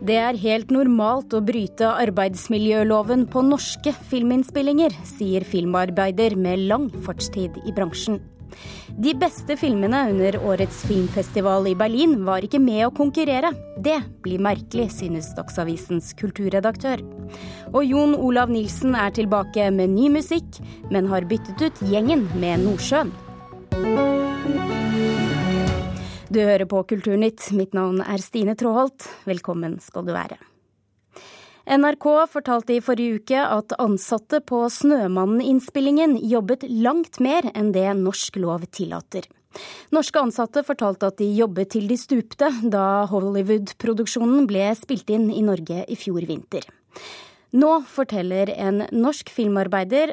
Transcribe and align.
Det 0.00 0.16
er 0.16 0.36
helt 0.40 0.70
normalt 0.72 1.34
å 1.36 1.42
bryte 1.44 1.84
arbeidsmiljøloven 1.84 3.26
på 3.28 3.42
norske 3.44 3.92
filminnspillinger, 4.08 4.94
sier 5.04 5.44
filmarbeider 5.44 6.38
med 6.40 6.62
lang 6.70 6.86
fartstid 7.04 7.58
i 7.68 7.74
bransjen. 7.76 8.16
De 9.00 9.12
beste 9.14 9.54
filmene 9.60 10.00
under 10.10 10.38
årets 10.40 10.80
filmfestival 10.88 11.68
i 11.68 11.76
Berlin 11.78 12.16
var 12.24 12.44
ikke 12.44 12.58
med 12.64 12.86
å 12.86 12.94
konkurrere. 12.96 13.52
Det 13.78 14.00
blir 14.24 14.40
merkelig, 14.42 14.88
synes 14.96 15.30
Dagsavisens 15.36 16.14
kulturredaktør. 16.18 17.04
Og 17.74 17.84
Jon 17.84 18.16
Olav 18.16 18.50
Nilsen 18.50 18.96
er 18.96 19.12
tilbake 19.14 19.68
med 19.70 19.92
ny 19.94 20.08
musikk, 20.16 20.62
men 20.90 21.12
har 21.12 21.28
byttet 21.28 21.60
ut 21.60 21.84
gjengen 21.92 22.24
med 22.40 22.64
Nordsjøen. 22.64 23.12
Du 26.30 26.38
hører 26.38 26.62
på 26.70 26.78
Kulturnytt. 26.86 27.48
Mitt 27.58 27.72
navn 27.74 27.98
er 28.04 28.22
Stine 28.22 28.52
Tråholt. 28.54 29.02
Velkommen 29.26 29.80
skal 29.82 30.04
du 30.06 30.12
være. 30.14 30.36
NRK 31.66 32.06
fortalte 32.30 32.76
i 32.76 32.82
forrige 32.86 33.16
uke 33.18 33.40
at 33.42 33.74
ansatte 33.82 34.38
på 34.46 34.60
Snømannen-innspillingen 34.70 36.14
jobbet 36.30 36.68
langt 36.70 37.18
mer 37.18 37.48
enn 37.50 37.72
det 37.74 37.88
norsk 37.98 38.38
lov 38.38 38.68
tillater. 38.70 39.26
Norske 39.90 40.22
ansatte 40.22 40.62
fortalte 40.62 41.10
at 41.10 41.18
de 41.18 41.26
jobbet 41.34 41.72
til 41.74 41.90
de 41.90 41.98
stupte 41.98 42.52
da 42.62 42.84
Hollywood-produksjonen 43.10 44.46
ble 44.46 44.70
spilt 44.78 45.10
inn 45.10 45.32
i 45.34 45.42
Norge 45.42 45.82
i 45.82 45.98
fjor 45.98 46.30
vinter. 46.30 46.62
Nå 47.50 47.70
forteller 47.90 48.52
en 48.54 48.84
norsk 48.94 49.30
filmarbeider 49.34 50.12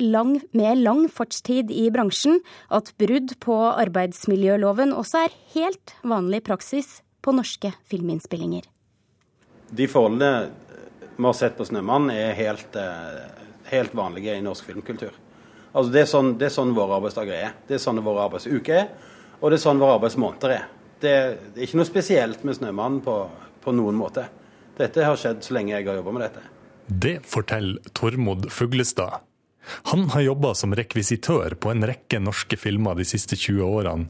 lang, 0.00 0.38
med 0.56 0.80
lang 0.80 1.02
fartstid 1.12 1.68
i 1.70 1.90
bransjen 1.92 2.40
at 2.72 2.94
brudd 2.96 3.34
på 3.44 3.56
arbeidsmiljøloven 3.74 4.94
også 4.96 5.26
er 5.26 5.36
helt 5.52 5.92
vanlig 6.00 6.40
praksis 6.48 7.02
på 7.20 7.34
norske 7.36 7.74
filminnspillinger. 7.92 8.64
De 9.68 9.84
forholdene 9.90 10.48
vi 11.18 11.24
har 11.26 11.36
sett 11.36 11.58
på 11.58 11.64
'Snømann' 11.68 12.12
er 12.14 12.32
helt, 12.32 12.76
eh, 12.76 13.28
helt, 13.64 13.92
vanlige 13.94 14.38
i 14.38 14.40
norsk 14.40 14.64
filmkultur. 14.64 15.12
Altså 15.74 15.92
det, 15.92 16.00
er 16.00 16.06
sånn, 16.06 16.38
det 16.38 16.46
er 16.46 16.56
sånn 16.56 16.74
våre 16.74 16.96
arbeidsdager 16.96 17.34
er. 17.34 17.52
Det 17.66 17.74
er 17.74 17.84
sånn 17.84 18.00
våre 18.00 18.30
arbeidsuker 18.30 18.74
er. 18.74 18.88
Og 19.42 19.50
det 19.50 19.58
er 19.58 19.66
sånn 19.68 19.78
våre 19.78 19.98
arbeidsmåneder 19.98 20.50
er. 20.50 20.68
Det, 21.00 21.10
er 21.10 21.66
ikke 21.66 21.76
noe 21.76 21.84
spesielt 21.84 22.44
med 22.44 22.54
'Snømannen' 22.54 23.02
på, 23.04 23.28
på 23.60 23.74
noen 23.74 23.94
måte. 23.94 24.28
Dette 24.78 25.04
har 25.04 25.16
skjedd 25.16 25.42
så 25.42 25.52
lenge 25.52 25.74
jeg 25.74 25.86
har 25.86 25.96
jobba 25.96 26.12
med 26.12 26.22
dette. 26.22 26.57
Det 26.88 27.18
forteller 27.26 27.82
Tormod 27.92 28.52
Fuglestad. 28.52 29.20
Han 29.82 30.08
har 30.10 30.20
jobba 30.20 30.54
som 30.54 30.74
rekvisitør 30.74 31.54
på 31.60 31.70
en 31.70 31.84
rekke 31.84 32.18
norske 32.24 32.56
filmer 32.56 32.96
de 32.96 33.04
siste 33.04 33.36
20 33.36 33.60
årene, 33.64 34.08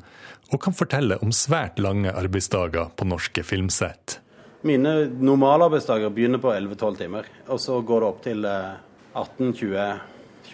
og 0.55 0.63
kan 0.63 0.77
fortelle 0.77 1.19
om 1.19 1.33
svært 1.35 1.79
lange 1.83 2.13
arbeidsdager 2.15 2.93
på 2.95 3.05
norske 3.11 3.43
filmsett. 3.43 4.21
Mine 4.63 5.11
normalarbeidsdager 5.11 6.15
begynner 6.15 6.39
på 6.43 6.53
11-12 6.55 7.01
timer, 7.03 7.27
og 7.51 7.59
så 7.63 7.81
går 7.83 8.01
det 8.01 8.09
opp 8.13 8.23
til 8.25 8.47
18-20-25. 8.47 9.99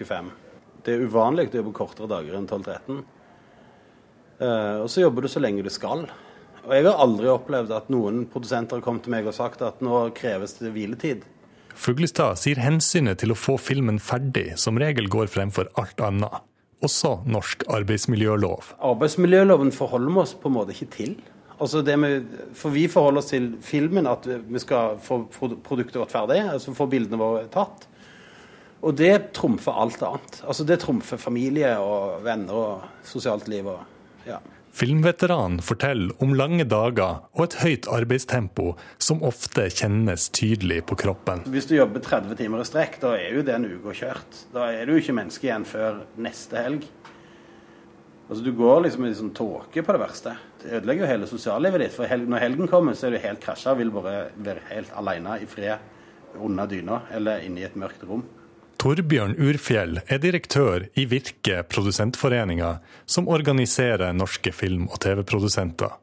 Eh, 0.00 0.32
det 0.84 0.96
er 0.96 1.04
uvanlig 1.04 1.50
å 1.52 1.60
jobbe 1.60 1.76
kortere 1.76 2.08
dager 2.08 2.40
enn 2.40 2.48
12-13. 2.48 3.04
Eh, 4.40 4.76
og 4.80 4.88
så 4.92 5.04
jobber 5.04 5.24
du 5.24 5.32
så 5.32 5.44
lenge 5.44 5.64
du 5.64 5.72
skal. 5.72 6.08
Og 6.64 6.72
jeg 6.72 6.88
har 6.88 7.00
aldri 7.04 7.28
opplevd 7.28 7.72
at 7.76 7.92
noen 7.92 8.24
produsenter 8.32 8.80
har 8.80 8.84
kommet 8.84 9.04
til 9.04 9.12
meg 9.12 9.28
og 9.28 9.36
sagt 9.36 9.60
at 9.64 9.84
nå 9.84 10.06
kreves 10.16 10.56
det 10.60 10.72
hviletid. 10.72 11.24
Fuglestad 11.74 12.38
sier 12.40 12.60
hensynet 12.62 13.20
til 13.20 13.34
å 13.34 13.38
få 13.38 13.56
filmen 13.60 13.98
ferdig 14.02 14.54
som 14.60 14.78
regel 14.80 15.08
går 15.10 15.30
fremfor 15.32 15.70
alt 15.80 16.00
annet. 16.04 16.42
Også 16.84 17.16
norsk 17.26 17.64
arbeidsmiljølov. 17.72 18.74
Arbeidsmiljøloven 18.84 19.72
forholder 19.72 20.12
vi 20.12 20.22
oss 20.22 20.34
på 20.38 20.50
en 20.50 20.56
måte 20.58 20.74
ikke 20.74 20.90
til. 20.92 21.14
Altså 21.54 21.84
med, 21.96 22.26
for 22.58 22.74
vi 22.74 22.86
forholder 22.90 23.22
oss 23.22 23.30
til 23.30 23.52
filmen, 23.62 24.08
at 24.10 24.26
vi 24.26 24.62
skal 24.62 24.98
få 25.02 25.22
produktet 25.30 26.00
vårt 26.02 26.12
ferdig, 26.12 26.40
altså 26.50 26.74
få 26.76 26.88
bildene 26.90 27.20
våre 27.20 27.46
tatt. 27.52 27.86
Og 28.84 28.96
det 28.98 29.32
trumfer 29.36 29.76
alt 29.80 30.02
annet. 30.04 30.42
Altså 30.44 30.64
Det 30.64 30.80
trumfer 30.82 31.16
familie 31.16 31.76
og 31.80 32.24
venner 32.24 32.54
og 32.58 33.06
sosialt 33.06 33.48
liv. 33.48 33.66
og 33.66 33.80
ja. 34.28 34.40
Filmveteran 34.74 35.60
forteller 35.62 36.22
om 36.22 36.32
lange 36.34 36.64
dager 36.66 37.20
og 37.36 37.44
et 37.44 37.54
høyt 37.60 37.86
arbeidstempo 37.94 38.72
som 38.98 39.20
ofte 39.22 39.68
kjennes 39.70 40.24
tydelig 40.34 40.80
på 40.90 40.96
kroppen. 40.98 41.44
Hvis 41.54 41.68
du 41.70 41.76
jobber 41.76 42.02
30 42.02 42.34
timer 42.40 42.64
i 42.64 42.66
strekk, 42.66 42.98
da 43.04 43.12
er 43.14 43.36
jo 43.36 43.44
det 43.46 43.54
en 43.54 43.68
uke 43.70 43.94
kjørt. 43.94 44.40
Da 44.50 44.66
er 44.74 44.90
du 44.90 44.96
ikke 44.96 45.14
menneske 45.14 45.46
igjen 45.46 45.68
før 45.68 46.02
neste 46.18 46.58
helg. 46.58 46.88
Altså 48.24 48.42
Du 48.42 48.50
går 48.58 48.82
liksom 48.88 49.06
i 49.06 49.14
sånn 49.14 49.30
tåke 49.36 49.86
på 49.86 49.94
det 49.94 50.02
verste. 50.02 50.34
Det 50.64 50.72
ødelegger 50.80 51.06
jo 51.06 51.12
hele 51.12 51.30
sosiallivet 51.30 51.84
ditt. 51.84 51.94
For 51.94 52.10
helg, 52.10 52.26
når 52.34 52.42
helgen 52.48 52.72
kommer, 52.74 52.98
så 52.98 53.06
er 53.06 53.14
du 53.14 53.22
helt 53.22 53.46
krasja 53.46 53.76
og 53.76 53.82
vil 53.84 53.94
bare 53.94 54.32
være 54.34 54.66
helt 54.72 54.90
alene 54.98 55.38
i 55.38 55.46
fred 55.54 56.34
under 56.42 56.66
dyna 56.66 57.04
eller 57.14 57.46
inne 57.46 57.62
i 57.62 57.68
et 57.68 57.78
mørkt 57.78 58.02
rom. 58.10 58.26
Torbjørn 58.84 59.38
Urfjell 59.40 60.02
er 60.12 60.18
direktør 60.20 60.82
i 61.00 61.06
Virke 61.08 61.62
Produsentforeninga, 61.72 62.82
som 63.08 63.30
organiserer 63.32 64.12
norske 64.12 64.52
film- 64.52 64.90
og 64.90 64.98
TV-produsenter. 65.00 65.94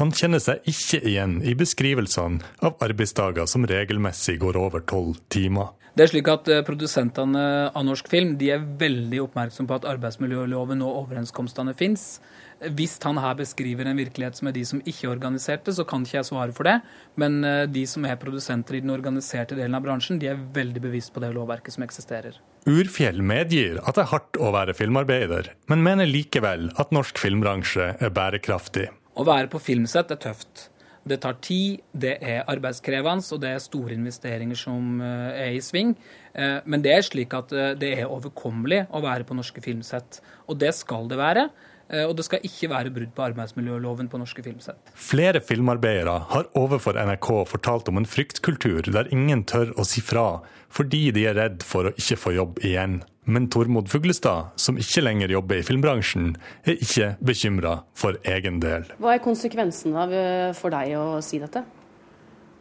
Han 0.00 0.08
kjenner 0.16 0.40
seg 0.40 0.64
ikke 0.72 1.02
igjen 1.10 1.34
i 1.44 1.52
beskrivelsene 1.52 2.40
av 2.64 2.80
arbeidsdager 2.80 3.44
som 3.44 3.68
regelmessig 3.68 4.38
går 4.40 4.56
over 4.56 4.80
tolv 4.88 5.18
timer. 5.28 5.74
Det 5.96 6.04
er 6.04 6.10
slik 6.12 6.28
at 6.30 6.48
eh, 6.50 6.62
Produsentene 6.66 7.44
av 7.74 7.86
norsk 7.86 8.10
film 8.10 8.36
de 8.40 8.52
er 8.54 8.62
veldig 8.80 9.24
oppmerksom 9.24 9.66
på 9.68 9.80
at 9.80 9.88
arbeidsmiljøloven 9.90 10.84
og 10.86 11.02
overenskomstene 11.04 11.74
fins. 11.78 12.20
Hvis 12.60 12.98
han 13.02 13.18
her 13.18 13.38
beskriver 13.38 13.88
en 13.88 13.98
virkelighet 13.98 14.36
som 14.36 14.50
er 14.50 14.54
de 14.54 14.62
som 14.68 14.82
ikke 14.84 15.06
er 15.08 15.14
organiserte, 15.14 15.72
så 15.72 15.86
kan 15.88 16.04
ikke 16.04 16.18
jeg 16.18 16.28
svare 16.28 16.54
for 16.56 16.68
det. 16.68 16.76
Men 17.20 17.40
eh, 17.46 17.64
de 17.70 17.86
som 17.90 18.06
er 18.06 18.20
produsenter 18.20 18.78
i 18.78 18.82
den 18.84 18.94
organiserte 18.94 19.58
delen 19.58 19.78
av 19.78 19.84
bransjen, 19.86 20.20
de 20.20 20.30
er 20.30 20.42
veldig 20.54 20.84
bevisst 20.84 21.14
på 21.14 21.24
det 21.24 21.32
lovverket 21.34 21.74
som 21.74 21.86
eksisterer. 21.86 22.38
Urfjell 22.68 23.22
medgir 23.24 23.80
at 23.80 23.96
det 23.96 24.04
er 24.04 24.12
hardt 24.12 24.38
å 24.38 24.52
være 24.54 24.76
filmarbeider, 24.76 25.54
men 25.72 25.86
mener 25.86 26.08
likevel 26.08 26.68
at 26.78 26.92
norsk 26.94 27.18
filmbransje 27.18 27.94
er 27.96 28.12
bærekraftig. 28.14 28.90
Å 29.16 29.26
være 29.26 29.50
på 29.50 29.62
filmsett 29.62 30.12
er 30.12 30.20
tøft. 30.20 30.68
Det 31.10 31.18
tar 31.24 31.40
tid, 31.42 31.80
det 31.90 32.16
er 32.22 32.44
arbeidskrevende, 32.50 33.26
og 33.34 33.42
det 33.42 33.54
er 33.54 33.64
store 33.64 33.96
investeringer 33.96 34.58
som 34.58 35.00
eh, 35.02 35.42
er 35.48 35.56
i 35.56 35.64
sving. 35.64 35.96
Eh, 36.34 36.60
men 36.64 36.84
det 36.84 36.94
er 36.94 37.06
slik 37.06 37.34
at 37.34 37.50
det 37.80 37.90
er 37.96 38.06
overkommelig 38.06 38.84
å 38.94 39.02
være 39.02 39.26
på 39.26 39.34
norske 39.38 39.62
filmsett. 39.64 40.22
Og 40.46 40.60
det 40.62 40.72
skal 40.78 41.10
det 41.10 41.18
være. 41.18 41.48
Eh, 41.90 42.06
og 42.06 42.14
det 42.18 42.26
skal 42.26 42.44
ikke 42.46 42.70
være 42.70 42.92
brudd 42.94 43.12
på 43.16 43.24
arbeidsmiljøloven 43.26 44.10
på 44.10 44.20
norske 44.20 44.44
filmsett. 44.46 44.92
Flere 44.94 45.42
filmarbeidere 45.42 46.16
har 46.30 46.48
overfor 46.58 46.98
NRK 46.98 47.30
fortalt 47.50 47.90
om 47.90 48.00
en 48.00 48.08
fryktkultur 48.08 48.92
der 48.94 49.10
ingen 49.14 49.42
tør 49.48 49.74
å 49.78 49.86
si 49.86 50.02
fra 50.04 50.40
fordi 50.70 51.08
de 51.14 51.26
er 51.26 51.34
redd 51.34 51.64
for 51.66 51.88
å 51.88 51.94
ikke 51.98 52.18
få 52.20 52.34
jobb 52.36 52.60
igjen. 52.62 53.00
Men 53.30 53.46
Tormod 53.46 53.86
Fuglestad, 53.88 54.50
som 54.58 54.78
ikke 54.80 55.04
lenger 55.04 55.30
jobber 55.30 55.60
i 55.60 55.62
filmbransjen, 55.62 56.32
er 56.66 56.80
ikke 56.82 57.12
bekymra 57.22 57.76
for 57.94 58.18
egen 58.26 58.58
del. 58.62 58.88
Hva 58.98 59.12
er 59.14 59.22
konsekvensen 59.22 59.94
av 59.94 60.10
eh, 60.10 60.50
for 60.58 60.74
deg 60.74 60.96
å 60.98 61.20
si 61.22 61.38
dette? 61.38 61.62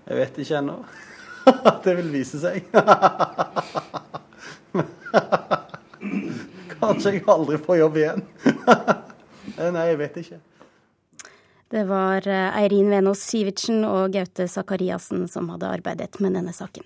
Jeg 0.05 0.19
vet 0.19 0.37
ikke 0.43 0.59
ennå. 0.59 0.75
det 1.87 1.95
vil 1.97 2.11
vise 2.13 2.37
seg. 2.43 2.69
Kanskje 6.79 7.15
jeg 7.17 7.25
aldri 7.25 7.57
får 7.65 7.81
jobb 7.83 7.95
igjen. 8.03 8.21
Eh, 9.59 9.71
nei, 9.73 9.89
jeg 9.89 9.97
vet 9.97 10.17
ikke. 10.21 10.37
Det 11.73 11.81
var 11.89 12.23
eh, 12.29 12.59
Eirin 12.61 12.91
Venås 12.93 13.23
Sivertsen 13.27 13.81
og 13.83 14.13
Gaute 14.13 14.45
Sakariassen 14.47 15.25
som 15.27 15.49
hadde 15.51 15.71
arbeidet 15.73 16.21
med 16.23 16.37
denne 16.37 16.53
saken. 16.55 16.85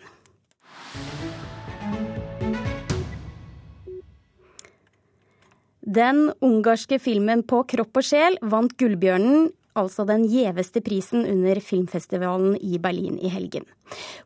Den 5.94 6.32
ungarske 6.42 6.98
filmen 7.02 7.44
På 7.46 7.64
kropp 7.70 8.00
og 8.00 8.06
sjel 8.08 8.40
vant 8.42 8.74
Gullbjørnen 8.80 9.52
altså 9.78 10.06
den 10.06 10.28
gjeveste 10.30 10.84
prisen 10.86 11.24
under 11.26 11.58
filmfestivalen 11.64 12.56
i 12.62 12.78
Berlin 12.82 13.18
i 13.18 13.32
helgen. 13.34 13.66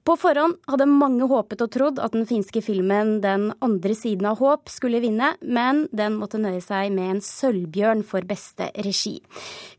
På 0.04 0.18
forhånd 0.20 0.58
hadde 0.68 0.88
mange 0.92 1.28
håpet 1.28 1.64
og 1.64 1.72
trodd 1.72 2.02
at 2.04 2.14
den 2.16 2.28
finske 2.28 2.62
filmen 2.64 3.18
Den 3.24 3.50
andre 3.64 3.96
siden 3.96 4.28
av 4.28 4.42
håp 4.44 4.72
skulle 4.72 5.02
vinne, 5.04 5.34
men 5.42 5.86
den 5.96 6.18
måtte 6.20 6.40
nøye 6.40 6.62
seg 6.64 6.92
med 6.96 7.16
en 7.16 7.24
sølvbjørn 7.24 8.04
for 8.08 8.28
beste 8.28 8.70
regi. 8.76 9.18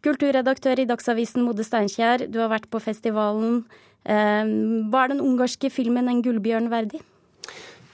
Kulturredaktør 0.04 0.80
i 0.80 0.88
Dagsavisen 0.88 1.44
Mode 1.44 1.64
Steinkjer, 1.68 2.26
du 2.32 2.40
har 2.42 2.52
vært 2.52 2.68
på 2.72 2.80
festivalen. 2.82 3.62
Var 4.08 4.42
ehm, 4.44 5.14
den 5.14 5.24
ungarske 5.24 5.70
filmen 5.72 6.08
en 6.08 6.24
gullbjørn 6.24 6.72
verdig? 6.72 7.04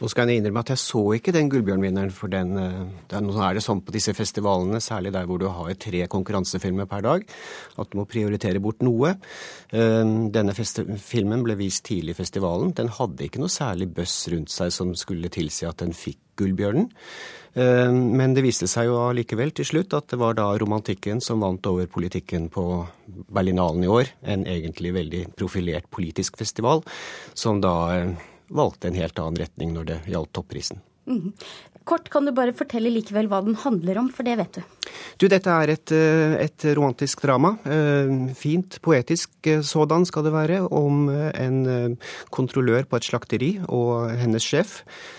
Nå 0.00 0.08
skal 0.10 0.26
jeg 0.26 0.40
innrømme 0.40 0.62
at 0.64 0.72
jeg 0.72 0.82
så 0.82 1.02
ikke 1.14 1.32
den 1.34 1.48
Gullbjørnvinneren, 1.52 2.10
for 2.14 2.32
den, 2.32 2.56
det, 3.10 3.20
nå 3.22 3.34
er 3.38 3.54
det 3.54 3.62
sånn 3.62 3.82
på 3.84 3.94
disse 3.94 4.14
festivalene, 4.16 4.80
særlig 4.82 5.12
der 5.14 5.28
hvor 5.28 5.38
du 5.38 5.46
har 5.46 5.76
tre 5.78 6.02
konkurransefilmer 6.10 6.88
per 6.90 7.04
dag, 7.06 7.28
at 7.78 7.92
du 7.92 8.00
må 8.00 8.06
prioritere 8.10 8.62
bort 8.64 8.82
noe. 8.82 9.14
Denne 9.70 10.56
filmen 10.58 11.46
ble 11.46 11.56
vist 11.62 11.86
tidlig 11.86 12.16
i 12.16 12.18
festivalen. 12.24 12.74
Den 12.74 12.90
hadde 12.96 13.28
ikke 13.28 13.42
noe 13.42 13.52
særlig 13.52 13.92
bøss 13.94 14.18
rundt 14.34 14.50
seg 14.54 14.74
som 14.74 14.92
skulle 14.98 15.30
tilsi 15.32 15.70
at 15.70 15.78
den 15.84 15.94
fikk 15.94 16.18
Gullbjørnen. 16.42 16.90
Men 17.54 18.34
det 18.34 18.42
viste 18.42 18.66
seg 18.66 18.88
jo 18.88 18.98
allikevel 18.98 19.52
til 19.54 19.68
slutt 19.68 19.94
at 19.94 20.10
det 20.10 20.18
var 20.18 20.34
da 20.34 20.48
romantikken 20.58 21.22
som 21.22 21.44
vant 21.44 21.62
over 21.70 21.86
politikken 21.86 22.48
på 22.50 22.64
Berlinalen 23.06 23.86
i 23.86 23.92
år. 23.94 24.10
En 24.26 24.42
egentlig 24.42 24.90
veldig 24.96 25.20
profilert 25.38 25.86
politisk 25.94 26.40
festival, 26.42 26.82
som 27.38 27.62
da 27.62 27.76
valgte 28.48 28.90
en 28.90 28.98
helt 28.98 29.18
annen 29.18 29.40
retning 29.44 29.76
når 29.76 29.90
det 29.90 30.00
gjaldt 30.10 30.34
topprisen. 30.36 30.82
Mm. 31.04 31.32
Kort, 31.84 32.08
kan 32.08 32.24
du 32.24 32.32
bare 32.32 32.54
fortelle 32.56 32.88
likevel 32.88 33.26
hva 33.28 33.42
den 33.44 33.58
handler 33.60 33.98
om, 34.00 34.06
for 34.08 34.24
det 34.24 34.38
vet 34.40 34.56
du. 34.56 34.62
Du, 35.20 35.26
dette 35.28 35.52
er 35.52 35.72
et, 35.74 35.92
eh, 35.92 36.36
et 36.46 36.64
romantisk 36.78 37.20
drama. 37.26 37.50
Eh, 37.68 38.12
fint, 38.38 38.78
poetisk 38.80 39.50
eh, 39.52 39.60
sådan 39.60 40.06
skal 40.08 40.24
det 40.24 40.32
være, 40.32 40.62
om 40.72 41.10
en 41.12 41.98
kontrollør 42.32 42.88
på 42.88 42.96
et 42.96 43.08
slakteri 43.10 43.50
og 43.68 44.14
hennes 44.16 44.44
sjef, 44.44 44.78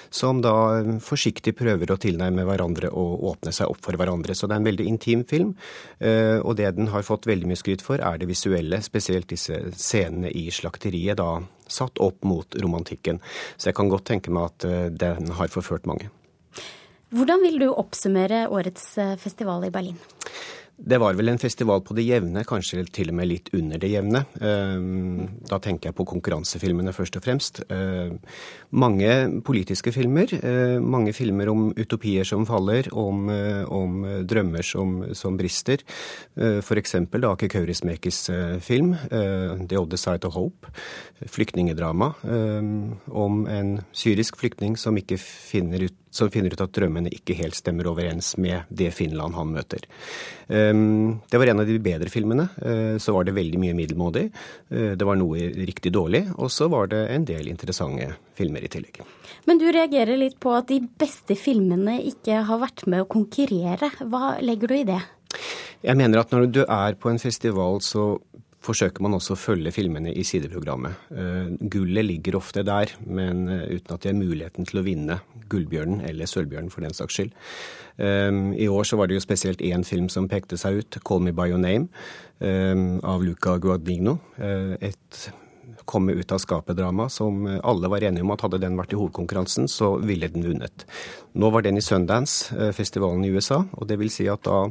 som 0.10 0.42
da 0.42 0.81
forsiktig 1.06 1.54
prøver 1.60 1.94
å 1.94 2.00
tilnærme 2.01 2.48
hverandre 2.48 2.89
og 2.89 3.27
åpne 3.30 3.54
seg 3.54 3.69
opp 3.69 3.83
for 3.86 4.00
hverandre. 4.00 4.33
Så 4.33 4.50
det 4.50 4.57
er 4.57 4.63
en 4.63 4.69
veldig 4.72 4.88
intim 4.89 5.25
film. 5.27 5.54
Og 6.01 6.56
det 6.57 6.72
den 6.77 6.89
har 6.94 7.06
fått 7.06 7.27
veldig 7.30 7.51
mye 7.51 7.60
skryt 7.60 7.83
for, 7.86 8.01
er 8.01 8.18
det 8.18 8.30
visuelle, 8.30 8.81
spesielt 8.86 9.30
disse 9.30 9.60
scenene 9.75 10.31
i 10.31 10.48
slakteriet, 10.54 11.19
da 11.19 11.44
satt 11.68 12.02
opp 12.04 12.24
mot 12.28 12.60
romantikken. 12.62 13.22
Så 13.58 13.72
jeg 13.72 13.80
kan 13.80 13.90
godt 13.92 14.08
tenke 14.10 14.34
meg 14.34 14.52
at 14.52 14.70
den 15.00 15.34
har 15.40 15.54
forført 15.54 15.90
mange. 15.90 16.12
Hvordan 17.16 17.44
vil 17.46 17.60
du 17.62 17.70
oppsummere 17.70 18.48
årets 18.52 18.98
eh, 19.00 19.16
festival 19.22 19.64
i 19.68 19.72
Berlin? 19.74 20.00
Det 20.77 20.98
var 21.00 21.16
vel 21.16 21.30
en 21.31 21.39
festival 21.39 21.80
på 21.88 21.95
det 21.95 22.04
jevne, 22.04 22.42
kanskje 22.44 22.81
til 22.92 23.07
og 23.07 23.16
med 23.16 23.30
litt 23.30 23.48
under 23.56 23.80
det 23.80 23.94
jevne. 23.94 24.25
Ehm, 24.44 25.39
da 25.48 25.60
tenker 25.63 25.89
jeg 25.89 25.95
på 25.95 26.06
konkurransefilmene 26.10 26.92
først 26.94 27.16
og 27.16 27.24
fremst. 27.24 27.62
Ehm, 27.72 28.18
mange 28.75 29.42
politiske 29.48 29.94
filmer. 29.95 30.27
Eh, 30.36 30.80
mange 30.83 31.13
filmer 31.16 31.48
om 31.50 31.72
utopier 31.77 32.27
som 32.27 32.45
faller, 32.45 32.92
om, 32.92 33.30
eh, 33.30 33.63
om 33.63 34.04
drømmer 34.27 34.63
som, 34.63 35.16
som 35.16 35.38
brister. 35.38 35.80
F.eks. 36.36 36.95
Ake 36.95 37.48
Kaurismäkis 37.48 38.30
film 38.62 38.95
'The 38.95 39.80
Other 39.80 39.98
Side 39.98 40.25
of 40.25 40.33
Hope'. 40.33 40.69
Flyktningedrama 41.25 42.13
ehm, 42.25 43.00
om 43.07 43.48
en 43.48 43.81
syrisk 43.94 44.36
flyktning 44.36 44.75
som 44.77 44.98
finner 44.98 45.83
ut 45.83 45.95
som 46.16 46.31
finner 46.31 46.54
ut 46.54 46.63
at 46.63 46.74
drømmene 46.75 47.12
ikke 47.13 47.36
helt 47.36 47.57
stemmer 47.57 47.89
overens 47.92 48.36
med 48.42 48.69
det 48.69 48.92
Finland 48.95 49.36
han 49.36 49.51
møter. 49.51 49.83
Ehm, 50.70 51.20
det 51.30 51.40
var 51.42 51.52
en 51.52 51.62
av 51.64 51.68
de 51.68 51.78
bedre 51.80 52.12
filmene. 52.12 52.48
Eh, 52.62 52.98
så 53.02 53.14
var 53.16 53.26
det 53.28 53.36
veldig 53.38 53.62
mye 53.62 53.78
middelmådig. 53.78 54.26
Eh, 54.70 54.94
det 54.98 55.08
var 55.08 55.20
noe 55.20 55.50
riktig 55.68 55.94
dårlig, 55.96 56.26
og 56.38 56.52
så 56.54 56.70
var 56.72 56.90
det 56.94 57.02
en 57.14 57.26
del 57.28 57.50
interessante 57.52 58.12
filmer 58.38 58.66
i 58.66 58.72
tillegg. 58.72 59.02
Men 59.46 59.62
du 59.62 59.68
reagerer 59.72 60.18
litt 60.20 60.40
på 60.42 60.54
at 60.58 60.70
de 60.72 60.82
beste 61.00 61.38
filmene 61.38 62.00
ikke 62.12 62.44
har 62.48 62.62
vært 62.62 62.86
med 62.88 63.06
å 63.06 63.10
konkurrere. 63.10 63.92
Hva 64.04 64.36
legger 64.42 64.72
du 64.72 64.78
i 64.80 64.88
det? 64.88 65.02
Jeg 65.86 66.00
mener 66.00 66.22
at 66.22 66.32
når 66.34 66.48
du 66.50 66.64
er 66.64 66.96
på 66.98 67.12
en 67.12 67.22
festival, 67.22 67.82
så 67.86 68.16
forsøker 68.66 69.06
man 69.06 69.16
også 69.18 69.36
å 69.36 69.40
følge 69.40 69.74
filmene 69.76 70.14
i 70.14 70.26
sideprogrammet. 70.28 71.08
Uh, 71.14 71.54
gullet 71.72 72.08
ligger 72.08 72.40
ofte 72.40 72.66
der, 72.66 72.92
men 73.06 73.46
uh, 73.52 73.64
uten 73.70 73.96
at 73.96 74.04
de 74.04 74.12
har 74.12 74.18
muligheten 74.18 74.68
til 74.68 74.82
å 74.82 74.86
vinne 74.86 75.20
Gullbjørnen 75.52 76.02
eller 76.10 76.30
Sølvbjørnen 76.30 76.74
for 76.74 76.86
den 76.86 76.98
saks 76.98 77.20
skyld. 77.20 77.34
Um, 78.02 78.52
I 78.58 78.68
år 78.68 78.88
så 78.90 79.00
var 79.00 79.08
det 79.08 79.20
jo 79.20 79.24
spesielt 79.24 79.64
én 79.64 79.86
film 79.88 80.10
som 80.12 80.30
pekte 80.32 80.58
seg 80.60 80.82
ut, 80.82 81.00
'Call 81.00 81.24
Me 81.24 81.36
By 81.36 81.52
Your 81.54 81.62
Name', 81.62 81.88
av 83.08 83.24
Luca 83.24 83.54
Guadagnino. 83.64 84.18
Et 84.84 85.20
komme 85.86 86.16
ut 86.18 86.32
av 86.32 86.42
skapet-drama, 86.42 87.10
som 87.10 87.46
alle 87.64 87.92
var 87.92 88.04
enige 88.04 88.26
om 88.26 88.34
at 88.34 88.46
hadde 88.46 88.62
den 88.64 88.78
vært 88.80 88.96
i 88.96 89.00
hovedkonkurransen, 89.00 89.70
så 89.72 89.96
ville 90.04 90.30
den 90.32 90.46
vunnet. 90.46 90.86
Nå 91.36 91.50
var 91.52 91.66
den 91.66 91.78
i 91.78 91.84
Sundance, 91.84 92.56
eh, 92.56 92.72
festivalen 92.72 93.26
i 93.26 93.32
USA, 93.36 93.66
og 93.76 93.88
det 93.90 93.98
vil 94.00 94.10
si 94.10 94.28
at 94.32 94.46
da 94.48 94.70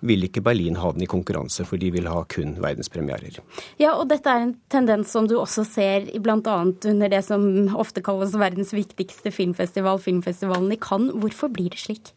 vil 0.00 0.24
ikke 0.24 0.42
Berlin 0.44 0.78
ha 0.80 0.92
den 0.92 1.04
i 1.04 1.10
konkurranse, 1.10 1.66
for 1.68 1.76
de 1.76 1.90
vil 1.92 2.08
ha 2.08 2.22
kun 2.24 2.56
verdenspremierer. 2.62 3.40
Ja, 3.78 3.92
og 3.94 4.08
dette 4.08 4.32
er 4.32 4.46
en 4.46 4.54
tendens 4.72 5.12
som 5.12 5.28
du 5.28 5.36
også 5.36 5.66
ser 5.68 6.08
bl.a. 6.18 6.56
under 6.88 7.12
det 7.12 7.22
som 7.26 7.68
ofte 7.76 8.02
kalles 8.04 8.32
verdens 8.32 8.72
viktigste 8.72 9.32
filmfestival, 9.34 10.00
filmfestivalen 10.00 10.72
i 10.72 10.80
Cannes. 10.80 11.12
Hvorfor 11.20 11.52
blir 11.52 11.70
det 11.74 11.82
slik? 11.84 12.14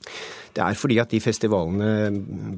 Det 0.60 0.66
er 0.68 0.76
fordi 0.76 0.98
at 1.00 1.14
de 1.14 1.22
festivalene, 1.24 1.90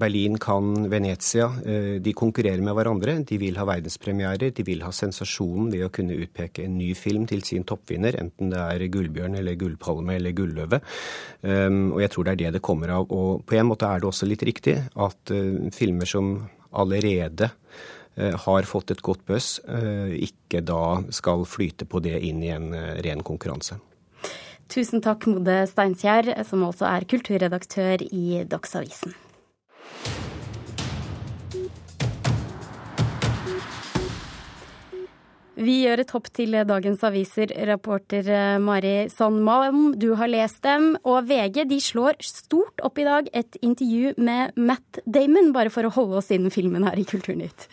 Berlin, 0.02 0.40
Cannes, 0.42 0.88
Venezia, 0.90 1.52
eh, 1.62 2.00
de 2.02 2.14
konkurrerer 2.18 2.64
med 2.66 2.74
hverandre. 2.74 3.14
De 3.30 3.38
vil 3.38 3.60
ha 3.62 3.66
verdenspremierer, 3.70 4.50
de 4.58 4.64
vil 4.66 4.82
ha 4.82 4.90
sensasjonen 4.90 5.70
ved 5.70 5.86
å 5.86 5.92
kunne 5.94 6.18
utpeke 6.18 6.66
en 6.66 6.80
ny 6.80 6.96
film 6.98 7.28
til 7.30 7.44
sin 7.46 7.64
toppvinner, 7.64 8.18
enten 8.18 8.50
det 8.50 8.58
er 8.58 8.88
Gullbjørn 8.90 9.38
eller 9.38 9.54
Gullpalme 9.54 10.16
eller 10.18 10.34
Gulløve. 10.34 10.82
Um, 11.44 11.92
og 11.94 12.02
jeg 12.02 12.14
tror 12.16 12.26
det 12.26 12.34
er 12.34 12.42
det 12.42 12.54
det 12.58 12.64
kommer 12.66 12.96
av. 12.96 13.06
Og 13.14 13.46
på 13.46 13.60
en 13.60 13.70
måte 13.70 13.86
er 13.86 14.02
det 14.02 14.10
også 14.10 14.26
litt 14.26 14.48
riktig 14.50 14.80
at 14.82 15.36
uh, 15.36 15.70
filmer 15.70 16.10
som 16.10 16.34
allerede 16.74 17.52
uh, 17.54 18.34
har 18.48 18.66
fått 18.66 18.96
et 18.96 19.06
godt 19.06 19.28
buzz, 19.30 19.60
ikke 19.62 20.66
da 20.66 21.04
skal 21.14 21.46
flyte 21.46 21.86
på 21.86 22.02
det 22.02 22.18
inn 22.26 22.42
i 22.42 22.50
en 22.50 22.72
ren 23.06 23.22
konkurranse. 23.22 23.78
Tusen 24.72 25.02
takk, 25.04 25.26
Mode 25.28 25.66
Steinkjer, 25.68 26.30
som 26.48 26.64
altså 26.64 26.88
er 26.88 27.04
kulturredaktør 27.12 28.06
i 28.08 28.40
Dagsavisen. 28.48 29.12
Vi 35.62 35.74
gjør 35.84 36.02
et 36.02 36.14
hopp 36.16 36.30
til 36.34 36.56
dagens 36.66 37.04
aviser. 37.06 37.52
Reporter 37.68 38.30
eh, 38.32 38.62
Mari 38.64 38.94
Sandmalm, 39.12 39.92
du 40.00 40.14
har 40.18 40.32
lest 40.32 40.64
dem. 40.66 40.96
Og 41.04 41.28
VG 41.28 41.66
de 41.70 41.78
slår 41.84 42.18
stort 42.24 42.82
opp 42.82 42.98
i 42.98 43.06
dag 43.06 43.28
et 43.36 43.60
intervju 43.60 44.16
med 44.24 44.56
Matt 44.56 45.04
Damon, 45.04 45.52
bare 45.54 45.70
for 45.74 45.86
å 45.86 45.94
holde 46.00 46.24
oss 46.24 46.32
innen 46.32 46.54
filmen 46.54 46.88
her 46.88 46.98
i 46.98 47.06
Kulturnytt. 47.06 47.68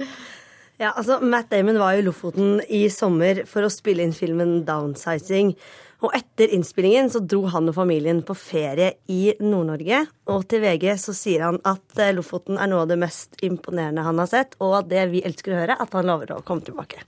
Ja, 0.78 0.92
altså 0.92 1.22
Matt 1.22 1.48
Damon 1.54 1.78
var 1.80 1.96
i 1.96 2.02
Lofoten 2.06 2.60
i 2.68 2.84
sommer 2.92 3.44
for 3.50 3.66
å 3.66 3.72
spille 3.72 4.04
inn 4.04 4.14
filmen 4.14 4.60
'Downsizing'. 4.66 5.54
Og 5.98 6.14
etter 6.14 6.52
innspillingen 6.54 7.08
så 7.10 7.18
dro 7.18 7.42
han 7.50 7.70
og 7.70 7.74
familien 7.74 8.20
på 8.26 8.36
ferie 8.38 8.92
i 9.10 9.32
Nord-Norge. 9.42 10.04
Og 10.30 10.44
til 10.50 10.62
VG 10.62 10.92
så 11.02 11.14
sier 11.16 11.42
han 11.48 11.58
at 11.66 11.98
eh, 11.98 12.12
Lofoten 12.14 12.60
er 12.60 12.70
noe 12.70 12.84
av 12.84 12.92
det 12.92 13.00
mest 13.02 13.34
imponerende 13.42 14.04
han 14.06 14.22
har 14.22 14.30
sett, 14.30 14.54
og 14.62 14.76
at 14.78 14.92
det 14.92 15.08
vi 15.10 15.24
elsker 15.26 15.54
å 15.56 15.60
høre, 15.64 15.78
at 15.82 15.98
han 15.98 16.06
lover 16.06 16.36
å 16.36 16.44
komme 16.46 16.62
tilbake. 16.66 17.02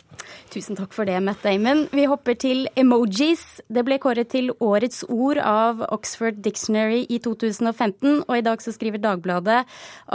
Tusen 0.50 0.78
takk 0.78 0.94
for 0.94 1.06
det, 1.06 1.20
Matt 1.22 1.46
Damon. 1.46 1.86
Vi 1.94 2.08
hopper 2.10 2.34
til 2.38 2.66
emojis. 2.78 3.60
Det 3.70 3.86
ble 3.86 4.00
kåret 4.02 4.32
til 4.34 4.50
årets 4.58 5.04
ord 5.06 5.38
av 5.38 5.86
Oxford 5.94 6.42
Dictionary 6.42 7.04
i 7.06 7.22
2015, 7.22 8.24
og 8.26 8.36
i 8.36 8.44
dag 8.46 8.62
så 8.62 8.74
skriver 8.74 9.02
Dagbladet 9.02 9.62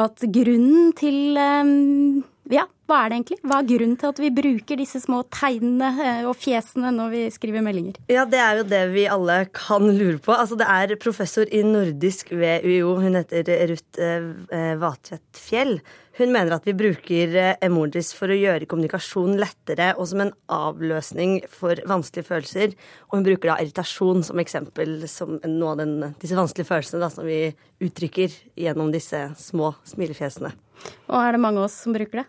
at 0.04 0.32
grunnen 0.36 0.92
til 1.00 1.40
um 1.40 2.24
ja, 2.54 2.66
hva 2.86 3.00
er 3.02 3.10
det 3.10 3.18
egentlig? 3.18 3.38
Hva 3.50 3.58
er 3.58 3.68
grunnen 3.72 3.98
til 3.98 4.12
at 4.12 4.20
vi 4.22 4.30
bruker 4.38 4.78
disse 4.78 5.00
små 5.02 5.24
tegnene 5.34 5.90
eh, 6.06 6.24
og 6.30 6.36
fjesene 6.38 6.92
når 6.94 7.12
vi 7.16 7.22
skriver 7.34 7.64
meldinger? 7.66 7.98
Ja, 8.12 8.28
det 8.30 8.42
er 8.42 8.60
jo 8.60 8.66
det 8.70 8.82
vi 8.94 9.08
alle 9.10 9.40
kan 9.56 9.88
lure 9.90 10.20
på. 10.22 10.36
Altså, 10.36 10.58
det 10.60 10.68
er 10.70 10.94
professor 11.02 11.50
i 11.50 11.64
nordisk 11.66 12.30
ved 12.38 12.68
UiO, 12.68 12.96
hun 13.02 13.18
heter 13.18 13.50
Ruth 13.72 14.02
eh, 14.02 14.74
Vatvedt 14.82 15.42
Fjell. 15.42 15.80
Hun 16.16 16.32
mener 16.32 16.54
at 16.56 16.68
vi 16.70 16.76
bruker 16.78 17.34
eh, 17.42 17.56
emojis 17.66 18.14
for 18.16 18.32
å 18.32 18.38
gjøre 18.38 18.70
kommunikasjon 18.70 19.34
lettere 19.42 19.90
og 19.98 20.06
som 20.12 20.22
en 20.24 20.36
avløsning 20.54 21.40
for 21.52 21.82
vanskelige 21.90 22.30
følelser. 22.30 22.76
Og 23.10 23.18
hun 23.18 23.26
bruker 23.26 23.52
da 23.52 23.58
irritasjon 23.64 24.22
som 24.28 24.44
eksempel 24.44 25.02
som 25.12 25.40
noe 25.42 25.74
av 25.74 25.82
den, 25.82 25.98
disse 26.22 26.38
vanskelige 26.38 26.70
følelsene 26.70 27.02
da, 27.02 27.10
som 27.12 27.26
vi 27.26 27.50
uttrykker 27.84 28.38
gjennom 28.62 28.94
disse 28.94 29.26
små 29.42 29.74
smilefjesene. 29.90 30.54
Og 31.08 31.18
er 31.22 31.36
det 31.36 31.42
mange 31.44 31.62
av 31.62 31.70
oss 31.70 31.78
som 31.86 31.96
bruker 31.96 32.24
det? 32.24 32.28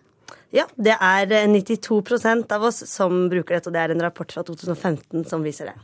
Ja, 0.54 0.64
det 0.76 0.94
er 1.00 1.26
92 1.50 1.98
eh, 2.16 2.44
av 2.54 2.64
oss 2.64 2.82
som 2.88 3.26
bruker 3.32 3.56
det, 3.56 3.66
og 3.66 3.74
det 3.74 3.82
er 3.82 3.94
en 3.94 4.02
rapport 4.04 4.32
fra 4.32 4.44
2015 4.46 5.26
som 5.28 5.44
viser 5.44 5.72
det. 5.72 5.76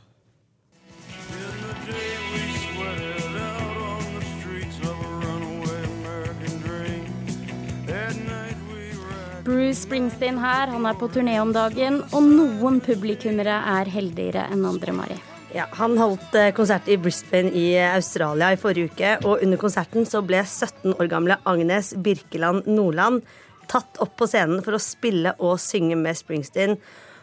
Bruce 9.43 9.83
Springsteen 9.83 10.39
her, 10.39 10.71
han 10.71 10.87
er 10.87 10.95
på 10.95 11.09
turné 11.11 11.35
om 11.43 11.51
dagen, 11.53 11.99
og 12.15 12.23
noen 12.31 12.79
publikummere 12.85 13.59
er 13.75 13.91
heldigere 13.91 14.47
enn 14.55 14.63
andre, 14.71 14.95
Mari. 14.95 15.19
Ja, 15.53 15.67
Han 15.77 15.99
holdt 16.01 16.35
eh, 16.35 16.53
konsert 16.57 16.87
i 16.89 16.97
Brisbane 16.97 17.51
i 17.53 17.77
Australia 17.85 18.55
i 18.55 18.59
forrige 18.61 18.89
uke, 18.89 19.11
og 19.29 19.43
under 19.45 19.61
konserten 19.61 20.07
så 20.09 20.23
ble 20.25 20.41
17 20.41 20.95
år 20.97 21.11
gamle 21.13 21.37
Agnes 21.45 21.93
Birkeland 22.01 22.71
Nordland 22.71 23.21
tatt 23.69 24.01
opp 24.01 24.15
på 24.17 24.29
scenen 24.31 24.63
for 24.65 24.77
å 24.77 24.81
spille 24.81 25.35
og 25.45 25.61
synge 25.61 25.99
med 26.01 26.17
Springsteen. 26.17 26.79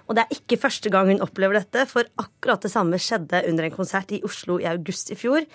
Og 0.06 0.18
det 0.18 0.24
er 0.24 0.38
ikke 0.38 0.60
første 0.62 0.94
gang 0.94 1.10
hun 1.10 1.26
opplever 1.26 1.58
dette, 1.58 1.88
for 1.90 2.06
akkurat 2.22 2.62
det 2.62 2.74
samme 2.74 3.02
skjedde 3.02 3.44
under 3.50 3.66
en 3.66 3.76
konsert 3.76 4.14
i 4.14 4.22
Oslo 4.26 4.62
i 4.62 4.70
august 4.70 5.10
i 5.14 5.18
fjor. 5.18 5.46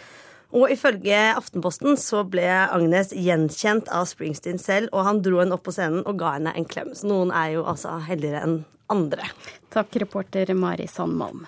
Og 0.54 0.70
ifølge 0.70 1.18
Aftenposten 1.34 1.98
så 1.98 2.22
ble 2.26 2.46
Agnes 2.46 3.14
gjenkjent 3.14 3.90
av 3.94 4.06
Springsteen 4.10 4.58
selv, 4.62 4.90
og 4.90 5.06
han 5.06 5.22
dro 5.22 5.42
henne 5.42 5.54
opp 5.54 5.66
på 5.66 5.74
scenen 5.74 6.02
og 6.06 6.18
ga 6.18 6.36
henne 6.40 6.54
en 6.58 6.66
klem. 6.66 6.90
Så 6.94 7.10
noen 7.10 7.34
er 7.34 7.56
jo 7.56 7.66
altså 7.70 8.00
heldigere 8.06 8.42
enn 8.46 8.62
andre. 8.90 9.30
Takk, 9.74 9.94
reporter 10.02 10.54
Mari 10.58 10.90
Sandmalm. 10.90 11.46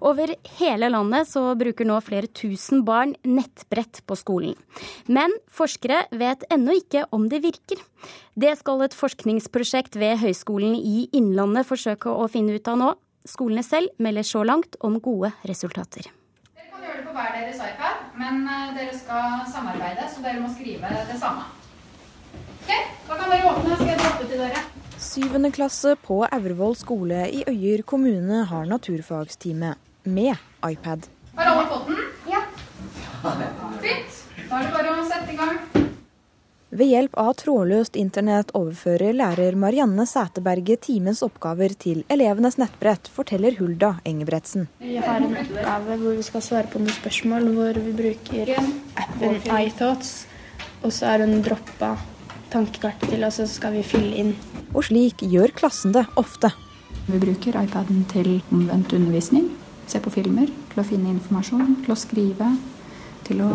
Over 0.00 0.32
hele 0.56 0.88
landet 0.88 1.28
så 1.28 1.42
bruker 1.60 1.84
nå 1.84 1.98
flere 2.00 2.28
tusen 2.32 2.84
barn 2.88 3.12
nettbrett 3.28 4.00
på 4.08 4.16
skolen. 4.16 4.54
Men 5.04 5.34
forskere 5.52 6.06
vet 6.16 6.46
ennå 6.48 6.78
ikke 6.78 7.04
om 7.12 7.26
det 7.28 7.42
virker. 7.44 7.82
Det 8.32 8.54
skal 8.62 8.86
et 8.86 8.96
forskningsprosjekt 8.96 9.98
ved 10.00 10.16
Høgskolen 10.22 10.72
i 10.78 11.04
Innlandet 11.12 11.68
forsøke 11.68 12.08
å 12.08 12.30
finne 12.32 12.56
ut 12.56 12.70
av 12.72 12.80
nå. 12.80 12.94
Skolene 13.28 13.64
selv 13.66 13.92
melder 14.00 14.24
så 14.24 14.40
langt 14.46 14.78
om 14.80 14.96
gode 15.04 15.34
resultater. 15.44 16.08
Dere 16.56 16.70
kan 16.72 16.86
gjøre 16.86 17.02
det 17.02 17.04
på 17.04 17.12
hver 17.18 17.34
deres 17.36 17.60
iPad, 17.60 18.06
men 18.16 18.40
eh, 18.48 18.70
dere 18.78 18.96
skal 18.96 19.44
samarbeide, 19.52 20.08
så 20.08 20.24
dere 20.24 20.40
må 20.40 20.48
skrive 20.54 20.94
det 21.10 21.18
samme. 21.20 21.44
Ok, 22.62 22.72
Da 22.72 23.20
kan 23.20 23.28
dere 23.28 23.52
åpne, 23.52 23.76
skal 23.76 23.92
jeg 23.92 24.00
droppe 24.00 24.30
til 24.32 24.44
dere. 24.46 24.64
Syvende 25.00 25.52
klasse 25.52 25.94
på 26.00 26.22
Aurevoll 26.24 26.74
skole 26.76 27.26
i 27.28 27.44
Øyer 27.48 27.84
kommune 27.88 28.42
har 28.48 28.66
naturfagstime 28.68 29.74
med 30.10 30.34
iPad. 30.66 31.06
Har 31.36 31.52
alle 31.54 31.68
fått 31.70 31.86
den? 31.86 32.02
Ja. 32.30 32.42
Fint. 33.80 34.18
Da 34.50 34.58
er 34.58 34.66
det 34.66 34.74
bare 34.74 34.96
å 34.98 35.06
sette 35.06 35.32
i 35.32 35.38
gang. 35.38 35.88
Ved 36.70 36.86
hjelp 36.86 37.16
av 37.18 37.32
trådløst 37.34 37.96
internett 37.98 38.52
overfører 38.54 39.16
lærer 39.18 39.56
Marianne 39.58 40.04
Sæteberget 40.06 40.84
timens 40.86 41.18
oppgaver 41.26 41.74
til 41.74 42.04
elevenes 42.14 42.60
nettbrett, 42.62 43.10
forteller 43.10 43.56
Hulda 43.58 43.96
Engebretsen. 44.06 44.68
Vi 44.78 44.94
har 45.02 45.18
en 45.18 45.34
oppgave 45.34 45.96
hvor 45.98 46.14
vi 46.14 46.26
skal 46.28 46.44
svare 46.46 46.70
på 46.70 46.78
noen 46.78 46.94
spørsmål 46.94 47.48
hvor 47.56 47.80
vi 47.82 47.94
bruker 48.02 48.52
appen 48.54 49.40
iThoughts, 49.58 50.12
og 50.84 50.94
så 50.94 51.10
er 51.16 51.26
hun 51.26 51.42
droppa 51.42 51.96
tankekartet 52.54 53.10
til, 53.10 53.26
og 53.26 53.34
så 53.34 53.48
skal 53.50 53.74
vi 53.74 53.82
fylle 53.86 54.14
inn. 54.22 54.36
Og 54.70 54.86
slik 54.86 55.26
gjør 55.26 55.50
klassen 55.58 55.94
det 55.98 56.06
ofte. 56.22 56.52
Vi 57.10 57.18
bruker 57.18 57.58
iPaden 57.64 58.06
til 58.14 58.36
omvendt 58.54 58.94
undervisning 58.94 59.50
se 59.86 60.00
på 60.02 60.12
filmer, 60.12 60.50
til 60.72 60.82
å 60.82 60.86
finne 60.86 61.12
informasjon, 61.14 61.80
til 61.84 61.94
å 61.94 61.98
skrive, 61.98 62.50
til 63.26 63.42
å 63.46 63.50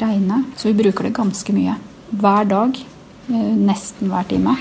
regne. 0.00 0.42
Så 0.56 0.70
vi 0.70 0.78
bruker 0.82 1.08
det 1.08 1.16
ganske 1.16 1.54
mye. 1.56 1.76
Hver 2.16 2.48
dag. 2.50 2.78
Eh, 3.26 3.54
nesten 3.58 4.10
hver 4.12 4.26
time. 4.30 4.54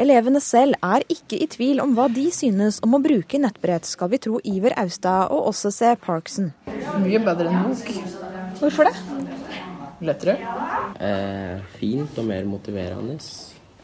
Elevene 0.00 0.40
selv 0.40 0.78
er 0.80 1.04
ikke 1.12 1.36
i 1.44 1.48
tvil 1.50 1.82
om 1.82 1.92
hva 1.96 2.06
de 2.08 2.24
synes 2.32 2.78
om 2.86 2.96
å 2.96 3.02
bruke 3.04 3.36
nettbrett, 3.42 3.84
skal 3.84 4.08
vi 4.08 4.20
tro 4.24 4.40
Iver 4.48 4.72
Austad 4.80 5.28
og 5.28 5.50
også 5.50 5.72
se 5.76 5.90
Parkson. 6.00 6.54
Mye 7.02 7.20
bedre 7.20 7.52
enn 7.52 7.68
bok. 7.68 7.90
Hvorfor 8.62 8.88
det? 8.88 8.94
Lettere. 10.08 10.38
Eh, 10.96 11.60
fint 11.76 12.16
og 12.16 12.30
mer 12.32 12.48
motiverende 12.48 13.18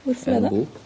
Hvorfor 0.07 0.39
enn 0.39 0.49
bok. 0.55 0.81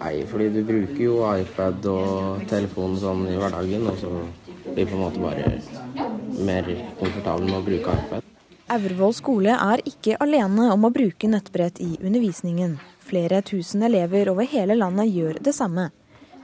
Nei, 0.00 0.24
fordi 0.28 0.48
du 0.54 0.60
bruker 0.66 1.02
jo 1.02 1.16
iPad 1.28 1.86
og 1.90 2.44
telefon 2.50 2.96
sånn 3.00 3.26
i 3.30 3.36
hverdagen, 3.38 3.86
og 3.88 3.98
så 4.00 4.10
blir 4.74 4.88
på 4.88 4.96
en 4.96 5.02
måte 5.04 5.22
bare 5.22 5.54
mer 6.44 6.70
komfortabel 7.00 7.48
med 7.48 7.58
å 7.60 7.64
bruke 7.66 7.96
iPad. 8.00 8.30
Aurevoll 8.74 9.12
skole 9.14 9.54
er 9.54 9.82
ikke 9.86 10.16
alene 10.24 10.70
om 10.72 10.86
å 10.88 10.92
bruke 10.92 11.28
nettbrett 11.28 11.80
i 11.84 11.94
undervisningen. 12.00 12.78
Flere 13.04 13.42
tusen 13.44 13.84
elever 13.84 14.30
over 14.32 14.48
hele 14.48 14.76
landet 14.78 15.12
gjør 15.12 15.38
det 15.44 15.52
samme. 15.54 15.90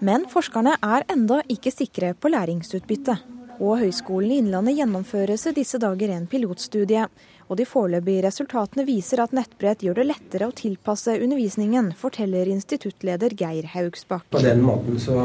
Men 0.04 0.26
forskerne 0.28 0.76
er 0.84 1.04
enda 1.12 1.40
ikke 1.48 1.72
sikre 1.72 2.12
på 2.16 2.30
læringsutbytte. 2.32 3.16
Og 3.60 3.76
Høgskolen 3.82 4.32
i 4.32 4.38
Innlandet 4.40 4.78
gjennomføres 4.78 5.44
i 5.50 5.52
disse 5.58 5.78
dager 5.82 6.14
en 6.14 6.24
pilotstudie 6.30 7.04
og 7.50 7.58
de 7.58 7.66
foreløpige 7.66 8.22
resultatene 8.24 8.86
viser 8.88 9.20
at 9.20 9.34
nettbrett 9.36 9.82
gjør 9.84 9.98
det 9.98 10.06
lettere 10.06 10.46
å 10.48 10.54
tilpasse 10.56 11.16
undervisningen, 11.18 11.90
forteller 11.98 12.48
instituttleder 12.48 13.34
Geir 13.36 13.66
Haugsbakk. 13.72 14.28
På 14.32 14.42
den 14.44 14.62
måten 14.64 15.00
så, 15.02 15.18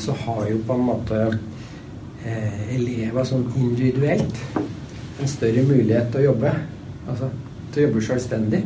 så 0.00 0.16
har 0.24 0.46
jo 0.48 0.62
på 0.66 0.78
en 0.78 0.86
måte 0.88 1.20
eh, 2.24 2.62
elever 2.74 3.28
sånn 3.28 3.44
individuelt 3.52 4.40
en 4.56 5.30
større 5.30 5.62
mulighet 5.68 6.08
til 6.10 6.22
å 6.22 6.28
jobbe. 6.30 6.54
Altså 7.06 7.28
til 7.72 7.82
å 7.82 7.86
jobbe 7.88 8.04
selvstendig. 8.06 8.62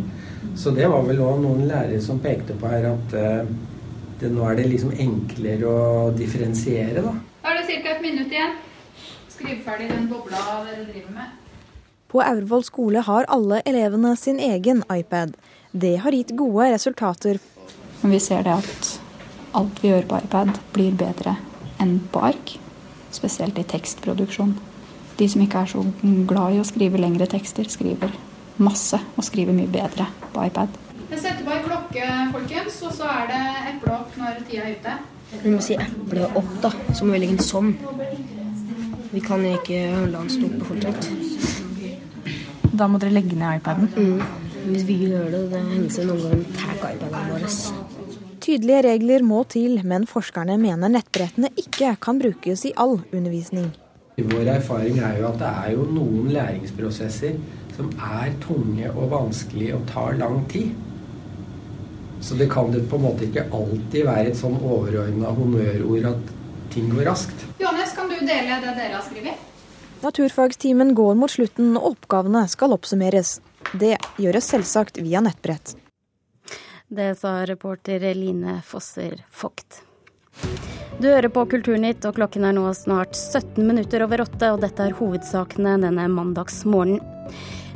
Så 0.56 0.72
det 0.76 0.86
var 0.90 1.04
vel 1.06 1.20
òg 1.24 1.42
noen 1.42 1.66
lærere 1.68 1.98
som 2.02 2.22
pekte 2.22 2.56
på 2.58 2.70
her 2.70 2.88
at 2.92 3.16
eh, 3.18 3.50
det, 4.20 4.30
nå 4.32 4.46
er 4.48 4.60
det 4.60 4.70
liksom 4.70 4.94
enklere 4.94 5.68
å 5.68 6.06
differensiere, 6.16 7.02
da. 7.04 7.12
Da 7.42 7.52
er 7.52 7.60
det 7.60 7.82
ca. 7.82 7.92
et 7.92 8.06
minutt 8.06 8.32
igjen. 8.32 8.56
Skriv 9.36 9.58
ferdig 9.64 9.90
den 9.90 10.06
bobla 10.08 10.38
dere 10.64 10.84
driver 10.88 11.10
med. 11.12 11.32
På 12.08 12.22
Aurvoll 12.24 12.62
skole 12.64 13.02
har 13.04 13.26
alle 13.28 13.58
elevene 13.68 14.14
sin 14.16 14.38
egen 14.40 14.80
iPad. 14.92 15.34
Det 15.72 15.96
har 16.00 16.14
gitt 16.16 16.32
gode 16.38 16.70
resultater. 16.72 17.40
Men 18.00 18.14
vi 18.14 18.20
ser 18.22 18.46
det 18.46 18.54
at 18.62 18.88
alt 19.60 19.82
vi 19.82 19.90
gjør 19.90 20.06
på 20.08 20.20
iPad, 20.24 20.54
blir 20.72 20.96
bedre 20.96 21.34
enn 21.82 21.98
på 22.12 22.22
ark. 22.30 22.54
Spesielt 23.12 23.58
i 23.60 23.66
tekstproduksjon. 23.68 24.54
De 25.20 25.28
som 25.28 25.44
ikke 25.44 25.66
er 25.66 25.72
så 25.74 25.84
glad 26.32 26.56
i 26.56 26.62
å 26.62 26.68
skrive 26.68 27.00
lengre 27.00 27.28
tekster, 27.28 27.68
skriver 27.68 28.16
masse 28.56 29.00
og 29.16 29.24
skriver 29.24 29.56
mye 29.56 29.68
bedre 29.68 30.08
på 30.32 30.46
iPad. 30.48 30.80
Jeg 31.10 31.20
setter 31.20 31.44
på 31.44 31.52
ei 31.52 31.60
klokke, 31.66 32.08
folkens, 32.32 32.80
og 32.88 32.96
så 32.96 33.12
er 33.12 33.30
det 33.34 33.44
eple 33.74 33.94
opp 34.00 34.16
når 34.16 34.40
tida 34.48 34.64
er 34.64 34.80
ute. 34.80 34.96
Vi 35.42 35.52
må 35.52 35.60
si 35.60 35.76
eple 35.76 36.32
opp, 36.32 36.52
da. 36.64 36.72
Så 36.96 37.04
må 37.04 37.16
vi 37.16 37.24
legge 37.26 37.36
den 37.36 37.48
sånn. 37.52 37.74
Vi 39.12 39.22
kan 39.24 39.44
ikke 39.46 39.80
holde 39.94 40.22
han 40.22 40.48
oppe 40.48 40.68
fortsatt. 40.70 41.08
Da 42.76 42.88
må 42.90 43.00
dere 43.00 43.14
legge 43.14 43.38
ned 43.38 43.60
iPaden? 43.60 43.90
Mm. 43.96 44.20
Hvis 44.66 44.86
vi 44.88 44.96
gjør 45.06 45.28
det, 45.30 45.42
det 45.52 45.62
hender 45.62 46.08
noen 46.08 46.22
ganger 46.24 46.46
tar 46.58 46.94
iPaden 46.94 47.30
vår. 47.30 47.44
Tydelige 48.46 48.82
regler 48.86 49.24
må 49.26 49.42
til, 49.50 49.80
men 49.86 50.06
forskerne 50.10 50.58
mener 50.60 50.90
nettbrettene 50.92 51.50
ikke 51.58 51.94
kan 52.02 52.18
brukes 52.22 52.66
i 52.68 52.74
all 52.78 52.98
undervisning. 53.12 53.70
Vår 54.16 54.48
erfaring 54.48 54.98
er 55.04 55.18
jo 55.20 55.28
at 55.28 55.38
det 55.40 55.48
er 55.50 55.72
jo 55.76 55.86
noen 55.92 56.30
læringsprosesser 56.32 57.38
som 57.76 57.90
er 58.00 58.32
tunge 58.42 58.90
og 58.92 59.10
vanskelige 59.12 59.76
og 59.76 59.82
tar 59.90 60.16
lang 60.20 60.44
tid. 60.50 60.70
Så 62.20 62.38
det 62.38 62.48
kan 62.50 62.72
det 62.72 62.86
på 62.88 62.96
en 62.96 63.06
måte 63.06 63.26
ikke 63.26 63.44
alltid 63.54 64.06
være 64.08 64.30
et 64.30 64.38
sånn 64.38 64.56
overordna 64.56 65.34
honnørord 65.36 66.08
at 66.14 66.32
ting 66.72 66.90
går 66.94 67.04
raskt. 67.08 67.46
Johannes, 67.58 67.94
kan 67.96 68.08
du 68.08 68.18
dele 68.20 68.60
det 68.62 68.74
dere 68.76 68.94
har 68.98 69.04
skrevet? 69.06 69.34
Naturfagstimen 70.02 70.94
går 70.94 71.14
mot 71.14 71.32
slutten, 71.32 71.72
og 71.78 71.92
oppgavene 71.94 72.44
skal 72.52 72.76
oppsummeres. 72.76 73.40
Det 73.72 73.96
gjøres 74.20 74.52
selvsagt 74.52 75.00
via 75.02 75.22
nettbrett. 75.24 75.74
Det 76.88 77.14
sa 77.18 77.40
reporter 77.48 78.04
Line 78.14 78.60
Fosser 78.64 79.24
Vogt. 79.40 79.82
Du 81.00 81.08
hører 81.08 81.28
på 81.28 81.42
Kulturnytt, 81.50 82.04
og 82.08 82.16
klokken 82.20 82.46
er 82.46 82.54
nå 82.56 82.68
snart 82.76 83.16
17 83.16 83.66
minutter 83.66 84.04
over 84.06 84.22
åtte, 84.24 84.52
og 84.54 84.62
dette 84.62 84.86
er 84.86 84.96
hovedsakene 84.96 85.78
denne 85.82 86.06
mandagsmorgenen. 86.12 87.15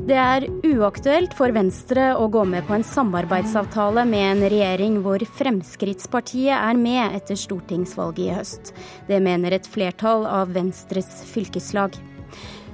Det 0.09 0.17
er 0.17 0.47
uaktuelt 0.65 1.35
for 1.37 1.53
Venstre 1.53 2.11
å 2.17 2.29
gå 2.33 2.45
med 2.49 2.65
på 2.69 2.77
en 2.77 2.87
samarbeidsavtale 2.87 4.07
med 4.09 4.27
en 4.29 4.45
regjering 4.53 5.01
hvor 5.05 5.23
Fremskrittspartiet 5.41 6.57
er 6.57 6.79
med 6.79 7.19
etter 7.19 7.37
stortingsvalget 7.39 8.25
i 8.25 8.31
høst. 8.39 8.73
Det 9.11 9.21
mener 9.21 9.57
et 9.57 9.69
flertall 9.69 10.25
av 10.29 10.55
Venstres 10.57 11.21
fylkeslag. 11.29 11.99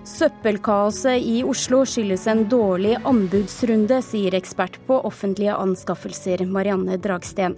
Søppelkaoset 0.06 1.18
i 1.18 1.40
Oslo 1.42 1.80
skyldes 1.83 2.28
en 2.30 2.45
dårlig 2.47 2.92
anbudsrunde, 3.11 3.99
sier 4.06 4.37
ekspert 4.38 4.78
på 4.87 5.00
offentlige 5.09 5.56
anskaffelser 5.59 6.45
Marianne 6.47 6.95
Dragsten. 7.02 7.56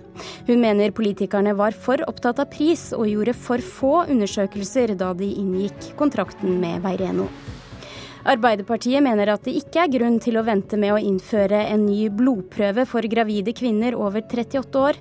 Hun 0.48 0.64
mener 0.64 0.94
politikerne 0.96 1.52
var 1.58 1.76
for 1.76 2.00
opptatt 2.08 2.40
av 2.40 2.48
pris 2.54 2.88
og 2.96 3.04
gjorde 3.10 3.36
for 3.36 3.60
få 3.60 3.92
undersøkelser 4.08 4.96
da 4.96 5.12
de 5.18 5.28
inngikk 5.42 5.92
kontrakten 6.00 6.56
med 6.62 6.80
Veireno. 6.88 7.28
Arbeiderpartiet 8.28 9.00
mener 9.00 9.30
at 9.32 9.46
det 9.46 9.54
ikke 9.56 9.86
er 9.86 9.92
grunn 9.94 10.18
til 10.20 10.36
å 10.36 10.44
vente 10.44 10.76
med 10.76 10.92
å 10.92 11.00
innføre 11.00 11.62
en 11.70 11.86
ny 11.88 12.10
blodprøve 12.12 12.84
for 12.88 13.06
gravide 13.08 13.54
kvinner 13.56 13.96
over 13.96 14.20
38 14.20 14.82
år. 14.82 14.98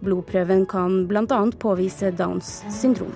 Blodprøven 0.00 0.64
kan 0.70 1.02
bl.a. 1.10 1.40
påvise 1.60 2.08
Downs 2.16 2.62
syndrom. 2.72 3.12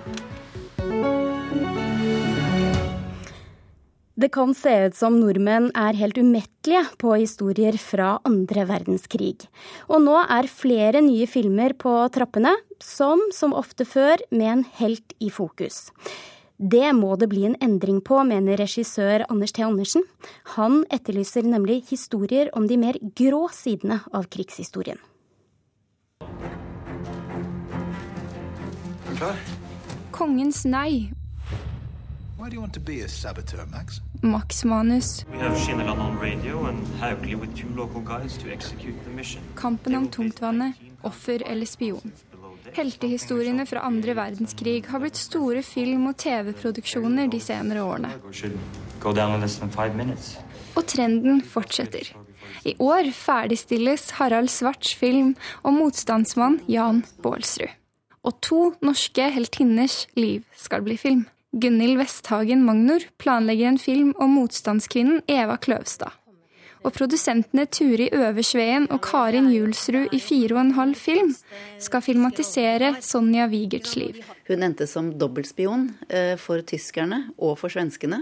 Det 4.15 4.29
kan 4.31 4.53
se 4.55 4.71
ut 4.85 4.95
som 4.95 5.17
nordmenn 5.19 5.71
er 5.75 5.97
helt 5.97 6.21
umettelige 6.21 6.85
på 7.01 7.17
historier 7.17 7.75
fra 7.81 8.13
andre 8.23 8.67
verdenskrig. 8.69 9.49
Og 9.89 10.05
nå 10.05 10.21
er 10.21 10.47
flere 10.47 11.01
nye 11.03 11.25
filmer 11.27 11.73
på 11.73 11.97
trappene, 12.13 12.53
som 12.79 13.19
som 13.33 13.57
ofte 13.57 13.83
før 13.89 14.21
med 14.29 14.51
en 14.53 14.63
helt 14.77 15.17
i 15.19 15.33
fokus. 15.33 15.89
Det 16.57 16.93
må 16.95 17.15
det 17.19 17.27
bli 17.27 17.43
en 17.49 17.57
endring 17.59 17.97
på, 17.99 18.21
mener 18.23 18.55
regissør 18.61 19.25
Anders 19.27 19.51
T. 19.51 19.63
Andersen. 19.65 20.05
Han 20.55 20.85
etterlyser 20.93 21.43
nemlig 21.43 21.81
historier 21.89 22.47
om 22.55 22.67
de 22.67 22.77
mer 22.79 22.95
grå 23.15 23.49
sidene 23.51 23.99
av 24.15 24.29
krigshistorien. 24.31 25.01
Kongens 30.15 30.63
nei. 30.65 31.11
Max 34.21 34.63
Manus. 34.63 35.25
Kampen 39.55 39.95
om 39.95 40.07
tungtvannet. 40.07 40.73
Offer 41.03 41.43
eller 41.45 41.65
spion. 41.65 42.15
Heltehistoriene 42.73 43.65
fra 43.69 43.83
andre 43.85 44.15
verdenskrig 44.17 44.87
har 44.89 45.01
blitt 45.03 45.19
store 45.19 45.61
film- 45.65 46.07
og 46.09 46.17
TV-produksjoner 46.17 47.29
de 47.29 47.39
senere 47.43 47.83
årene. 47.85 48.09
Og 50.75 50.87
trenden 50.89 51.41
fortsetter. 51.45 52.09
I 52.65 52.73
år 52.81 53.11
ferdigstilles 53.13 54.09
Harald 54.17 54.49
Svarts 54.49 54.95
film 54.97 55.35
om 55.61 55.77
motstandsmann 55.81 56.59
Jan 56.71 57.03
Baalsrud. 57.21 57.69
Og 58.25 58.39
to 58.41 58.61
norske 58.81 59.29
heltinners 59.29 60.07
liv 60.17 60.41
skal 60.57 60.81
bli 60.81 60.97
film. 60.97 61.27
Gunhild 61.53 61.99
Westhagen 62.01 62.65
Magnor 62.65 63.05
planlegger 63.21 63.69
en 63.69 63.79
film 63.79 64.15
om 64.19 64.33
motstandskvinnen 64.39 65.21
Eva 65.29 65.55
Kløvstad. 65.61 66.11
Og 66.85 66.93
produsentene 66.93 67.65
Turi 67.65 68.11
Øversveen 68.13 68.85
og 68.93 69.01
Karin 69.01 69.47
Julsrud 69.49 70.13
i 70.13 70.19
Fire 70.21 70.53
og 70.53 70.61
en 70.61 70.75
halv 70.77 70.99
film 70.99 71.31
skal 71.81 72.03
filmatisere 72.05 72.91
Sonja 73.01 73.47
Wigerts 73.49 73.95
liv. 73.97 74.21
Hun 74.45 74.63
endte 74.67 74.85
som 74.89 75.09
dobbeltspion 75.17 75.87
eh, 76.09 76.35
for 76.37 76.61
tyskerne 76.61 77.23
og 77.39 77.57
for 77.57 77.73
svenskene. 77.73 78.21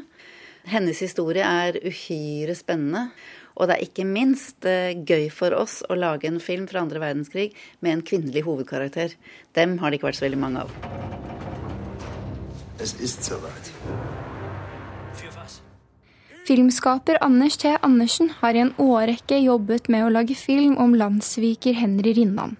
Hennes 0.71 1.03
historie 1.03 1.43
er 1.43 1.75
uhyre 1.83 2.55
spennende. 2.55 3.09
Og 3.59 3.67
det 3.67 3.75
er 3.75 3.85
ikke 3.85 4.07
minst 4.07 4.65
eh, 4.65 4.95
gøy 4.95 5.27
for 5.27 5.53
oss 5.59 5.81
å 5.91 5.99
lage 5.99 6.31
en 6.31 6.39
film 6.39 6.63
fra 6.71 6.85
andre 6.85 7.03
verdenskrig 7.03 7.51
med 7.83 7.97
en 7.97 8.07
kvinnelig 8.07 8.47
hovedkarakter. 8.47 9.19
Dem 9.59 9.77
har 9.83 9.91
det 9.91 9.99
ikke 9.99 10.13
vært 10.13 10.23
så 10.23 10.29
veldig 10.29 10.43
mange 10.47 10.63
av. 10.63 10.73
Es 12.79 12.95
ist 12.99 13.23
soweit. 13.23 14.22
Filmskaper 16.47 17.17
Anders 17.21 17.57
T. 17.57 17.77
Andersen 17.81 18.29
har 18.41 18.53
i 18.53 18.59
en 18.59 18.73
årrekke 18.77 19.37
jobbet 19.39 19.85
med 19.87 20.03
å 20.03 20.09
lage 20.11 20.35
film 20.35 20.73
om 20.75 20.91
landssviker 20.99 21.77
Henry 21.79 22.11
Rinnan. 22.17 22.57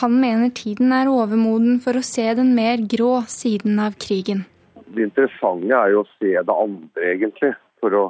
Han 0.00 0.16
mener 0.18 0.50
tiden 0.50 0.90
er 0.96 1.10
overmoden 1.10 1.76
for 1.84 1.94
å 1.94 2.02
se 2.02 2.24
den 2.34 2.50
mer 2.56 2.82
grå 2.94 3.20
siden 3.30 3.78
av 3.78 3.94
krigen. 4.04 4.42
Det 4.90 5.06
interessante 5.06 5.70
er 5.70 5.92
jo 5.94 6.02
å 6.02 6.08
se 6.16 6.32
det 6.34 6.56
andre, 6.64 7.04
egentlig. 7.12 7.52
For 7.78 7.94
å 7.94 8.02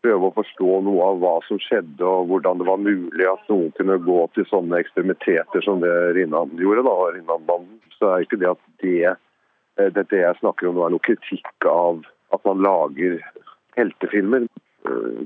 prøve 0.00 0.30
å 0.30 0.36
forstå 0.38 0.78
noe 0.86 1.10
av 1.10 1.20
hva 1.20 1.34
som 1.44 1.60
skjedde, 1.60 2.00
og 2.08 2.30
hvordan 2.30 2.62
det 2.62 2.68
var 2.70 2.80
mulig 2.80 3.26
at 3.28 3.50
noen 3.52 3.74
kunne 3.76 3.98
gå 4.06 4.22
til 4.32 4.46
sånne 4.48 4.80
ekstremiteter 4.80 5.66
som 5.66 5.82
det 5.84 5.92
Rinnan 6.16 6.54
gjorde. 6.56 6.86
da, 6.88 6.94
Rinnan-banden. 7.18 7.82
Så 7.98 8.14
er 8.14 8.24
ikke 8.24 8.40
det 8.40 8.48
at 8.54 8.64
det, 8.80 9.12
eh, 9.76 9.92
dette 9.92 10.22
jeg 10.22 10.40
snakker 10.40 10.70
om 10.70 10.80
nå 10.80 10.86
er 10.86 10.96
noe 10.96 11.04
kritikk 11.04 11.68
av 11.68 12.00
at 12.32 12.48
man 12.48 12.64
lager 12.64 13.20
heltefilmer. 13.78 14.48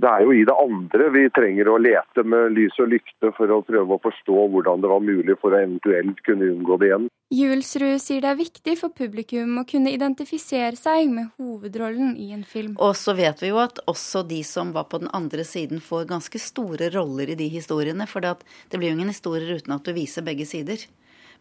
Det 0.02 0.08
er 0.08 0.22
jo 0.24 0.32
i 0.34 0.44
det 0.48 0.54
andre 0.58 1.08
vi 1.14 1.22
trenger 1.34 1.68
å 1.70 1.78
lete 1.78 2.24
med 2.26 2.54
lys 2.56 2.78
og 2.82 2.88
lykte 2.90 3.30
for 3.36 3.50
å 3.52 3.60
prøve 3.66 3.94
å 3.94 4.00
forstå 4.02 4.46
hvordan 4.54 4.82
det 4.82 4.90
var 4.90 5.04
mulig 5.04 5.36
for 5.42 5.52
å 5.52 5.60
eventuelt 5.60 6.22
kunne 6.26 6.48
unngå 6.54 6.78
det 6.80 6.88
igjen. 6.88 7.08
Julsrud 7.32 8.00
sier 8.02 8.24
det 8.24 8.30
er 8.32 8.40
viktig 8.40 8.74
for 8.80 8.94
publikum 8.96 9.60
å 9.60 9.66
kunne 9.68 9.92
identifisere 9.92 10.76
seg 10.76 11.12
med 11.12 11.30
hovedrollen 11.36 12.16
i 12.20 12.32
en 12.34 12.42
film. 12.48 12.74
Og 12.80 12.96
så 12.98 13.14
vet 13.16 13.44
vi 13.44 13.52
jo 13.52 13.60
at 13.62 13.78
også 13.92 14.24
de 14.28 14.40
som 14.46 14.72
var 14.74 14.88
på 14.90 15.02
den 15.04 15.12
andre 15.14 15.44
siden, 15.46 15.84
får 15.84 16.10
ganske 16.10 16.42
store 16.42 16.90
roller 16.96 17.32
i 17.32 17.38
de 17.38 17.48
historiene. 17.52 18.08
For 18.10 18.24
det 18.24 18.34
blir 18.72 18.90
jo 18.90 18.98
ingen 18.98 19.12
historier 19.12 19.60
uten 19.60 19.76
at 19.76 19.84
du 19.86 19.94
viser 19.96 20.26
begge 20.26 20.48
sider. 20.48 20.80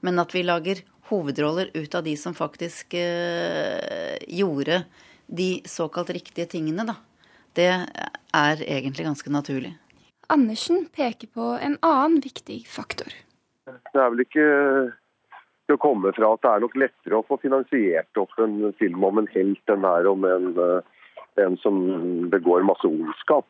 Men 0.06 0.20
at 0.22 0.36
vi 0.36 0.46
lager 0.46 0.84
hovedroller 1.12 1.72
ut 1.74 1.96
av 1.96 2.06
de 2.06 2.16
som 2.20 2.36
faktisk 2.38 2.96
øh, 2.96 4.20
gjorde 4.28 4.84
de 5.32 5.62
såkalt 5.66 6.12
riktige 6.14 6.48
tingene, 6.52 6.86
da. 6.88 6.98
Det 7.56 7.68
er 7.72 8.64
egentlig 8.64 9.08
ganske 9.08 9.32
naturlig. 9.32 9.74
Andersen 10.32 10.86
peker 10.96 11.28
på 11.36 11.54
en 11.60 11.78
annen 11.84 12.22
viktig 12.24 12.62
faktor. 12.72 13.12
Det 13.68 14.00
er 14.00 14.12
vel 14.14 14.24
ikke 14.24 14.46
til 15.68 15.78
å 15.78 15.82
komme 15.82 16.12
fra 16.16 16.34
at 16.36 16.44
det 16.44 16.52
er 16.52 16.64
nok 16.64 16.78
lettere 16.80 17.20
å 17.20 17.26
få 17.28 17.40
finansiert 17.42 18.20
opp 18.20 18.38
en 18.44 18.72
film 18.80 19.04
om 19.08 19.22
en 19.22 19.30
helt 19.34 19.74
enn 19.74 19.88
er 19.88 20.08
om 20.12 20.24
en, 20.28 20.48
eh, 20.60 21.44
en 21.44 21.58
som 21.64 21.78
begår 22.32 22.68
masse 22.68 22.88
ondskap. 22.88 23.48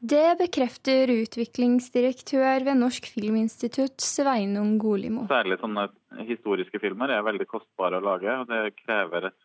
Det 0.00 0.38
bekrefter 0.38 1.10
utviklingsdirektør 1.12 2.64
ved 2.64 2.78
Norsk 2.80 3.04
Filminstitutt, 3.12 4.00
Sveinung 4.00 4.78
Golimo. 4.80 5.26
Særlig 5.28 5.58
sånne 5.60 5.90
historiske 6.24 6.80
filmer 6.80 7.12
er 7.12 7.26
veldig 7.26 7.46
kostbare 7.46 8.00
å 8.00 8.06
lage. 8.06 8.32
og 8.40 8.48
Det 8.48 8.76
krever 8.80 9.26
et 9.28 9.36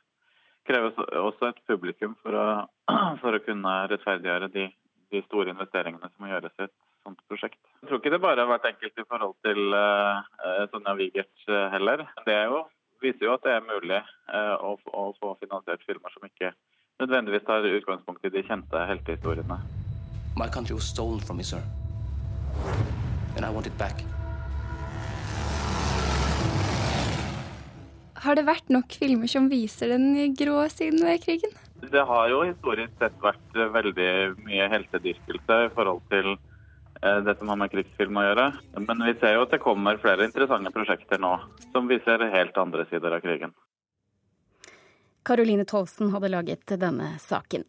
kreves 0.68 0.98
også 0.98 1.52
et 1.52 1.62
publikum 1.70 2.16
for 2.24 2.38
å, 2.38 2.46
for 3.22 3.38
å 3.38 3.44
kunne 3.46 3.76
rettferdiggjøre 3.92 4.50
de, 4.54 4.68
de, 5.14 5.22
store 5.28 5.54
investeringene 5.54 6.10
som 6.10 6.26
må 6.26 6.32
gjøres 6.32 6.56
i 6.58 6.66
et 6.68 6.76
sånt 7.06 7.22
prosjekt. 7.30 7.60
Jeg 7.82 7.90
tror 7.90 8.02
ikke 8.02 8.14
det 8.16 8.22
bare 8.24 8.46
har 8.46 8.52
vært 8.52 8.70
enkelt 8.72 9.02
i 9.02 9.08
forhold 9.08 9.36
til 9.46 9.78
uh, 9.78 10.66
Sonja 10.74 10.96
Wigert 10.98 11.48
uh, 11.52 11.68
heller. 11.74 12.06
Det 12.26 12.40
jo, 12.50 12.64
viser 13.04 13.30
jo 13.30 13.36
at 13.38 13.46
det 13.46 13.54
er 13.54 13.68
mulig 13.68 14.02
uh, 14.02 14.56
å, 14.58 14.76
å, 14.90 15.08
få 15.22 15.36
finansiert 15.44 15.86
filmer 15.86 16.14
som 16.16 16.26
ikke 16.26 16.56
nødvendigvis 17.04 17.46
tar 17.46 17.68
utgangspunkt 17.70 18.26
i 18.26 18.34
de 18.34 18.46
kjente 18.48 18.86
heltehistoriene. 18.90 19.62
My 20.36 20.50
country 20.52 20.76
was 20.76 20.90
stolen 20.90 21.20
from 21.20 21.38
me, 21.38 21.44
sir. 21.44 21.62
And 23.36 23.46
I 23.46 23.50
want 23.50 23.68
it 23.68 23.78
back. 23.78 24.02
Har 28.26 28.38
det 28.38 28.48
vært 28.48 28.72
nok 28.74 28.96
filmer 28.98 29.30
som 29.30 29.46
viser 29.52 29.92
den 29.94 30.34
grå 30.34 30.64
siden 30.74 31.04
ved 31.06 31.22
krigen? 31.22 31.52
Det 31.86 32.02
har 32.10 32.30
jo 32.32 32.40
historisk 32.48 32.96
sett 32.98 33.18
vært 33.22 33.60
veldig 33.76 34.08
mye 34.48 34.70
heltedyrkelse 34.72 35.58
i 35.68 35.70
forhold 35.76 36.02
til 36.10 36.32
eh, 36.34 37.20
det 37.28 37.36
som 37.38 37.52
har 37.52 37.60
med 37.62 37.70
krigsfilm 37.70 38.18
å 38.18 38.24
gjøre. 38.26 38.48
Men 38.82 39.06
vi 39.06 39.14
ser 39.22 39.38
jo 39.38 39.44
at 39.46 39.54
det 39.54 39.62
kommer 39.62 40.02
flere 40.02 40.26
interessante 40.26 40.74
prosjekter 40.74 41.22
nå 41.22 41.36
som 41.70 41.92
viser 41.92 42.26
helt 42.34 42.58
andre 42.58 42.88
sider 42.90 43.14
av 43.14 43.22
krigen. 43.22 43.54
Karoline 45.26 45.66
Tolvsen 45.70 46.10
hadde 46.14 46.34
laget 46.34 46.78
denne 46.82 47.16
saken. 47.22 47.66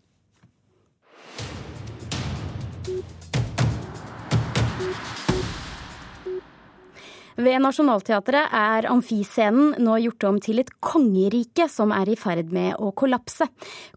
Ved 7.36 7.60
Nationaltheatret 7.60 8.48
er 8.56 8.86
amfiscenen 8.88 9.74
nå 9.84 9.98
gjort 10.00 10.24
om 10.24 10.38
til 10.40 10.62
et 10.62 10.70
kongerike 10.80 11.66
som 11.68 11.92
er 11.92 12.08
i 12.08 12.16
ferd 12.16 12.48
med 12.54 12.78
å 12.80 12.94
kollapse. 12.96 13.44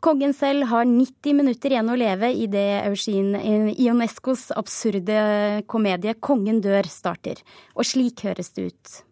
Kongen 0.04 0.34
selv 0.36 0.68
har 0.68 0.84
90 0.90 1.38
minutter 1.38 1.72
igjen 1.72 1.92
å 1.92 1.96
leve 2.00 2.34
i 2.36 2.50
det 2.52 2.84
Eugene 2.90 3.72
Ionescos 3.80 4.50
absurde 4.52 5.64
komedie 5.72 6.18
'Kongen 6.20 6.60
dør' 6.60 6.92
starter. 6.92 7.40
Og 7.76 7.88
slik 7.88 8.28
høres 8.28 8.52
det 8.52 8.74
ut. 8.74 9.04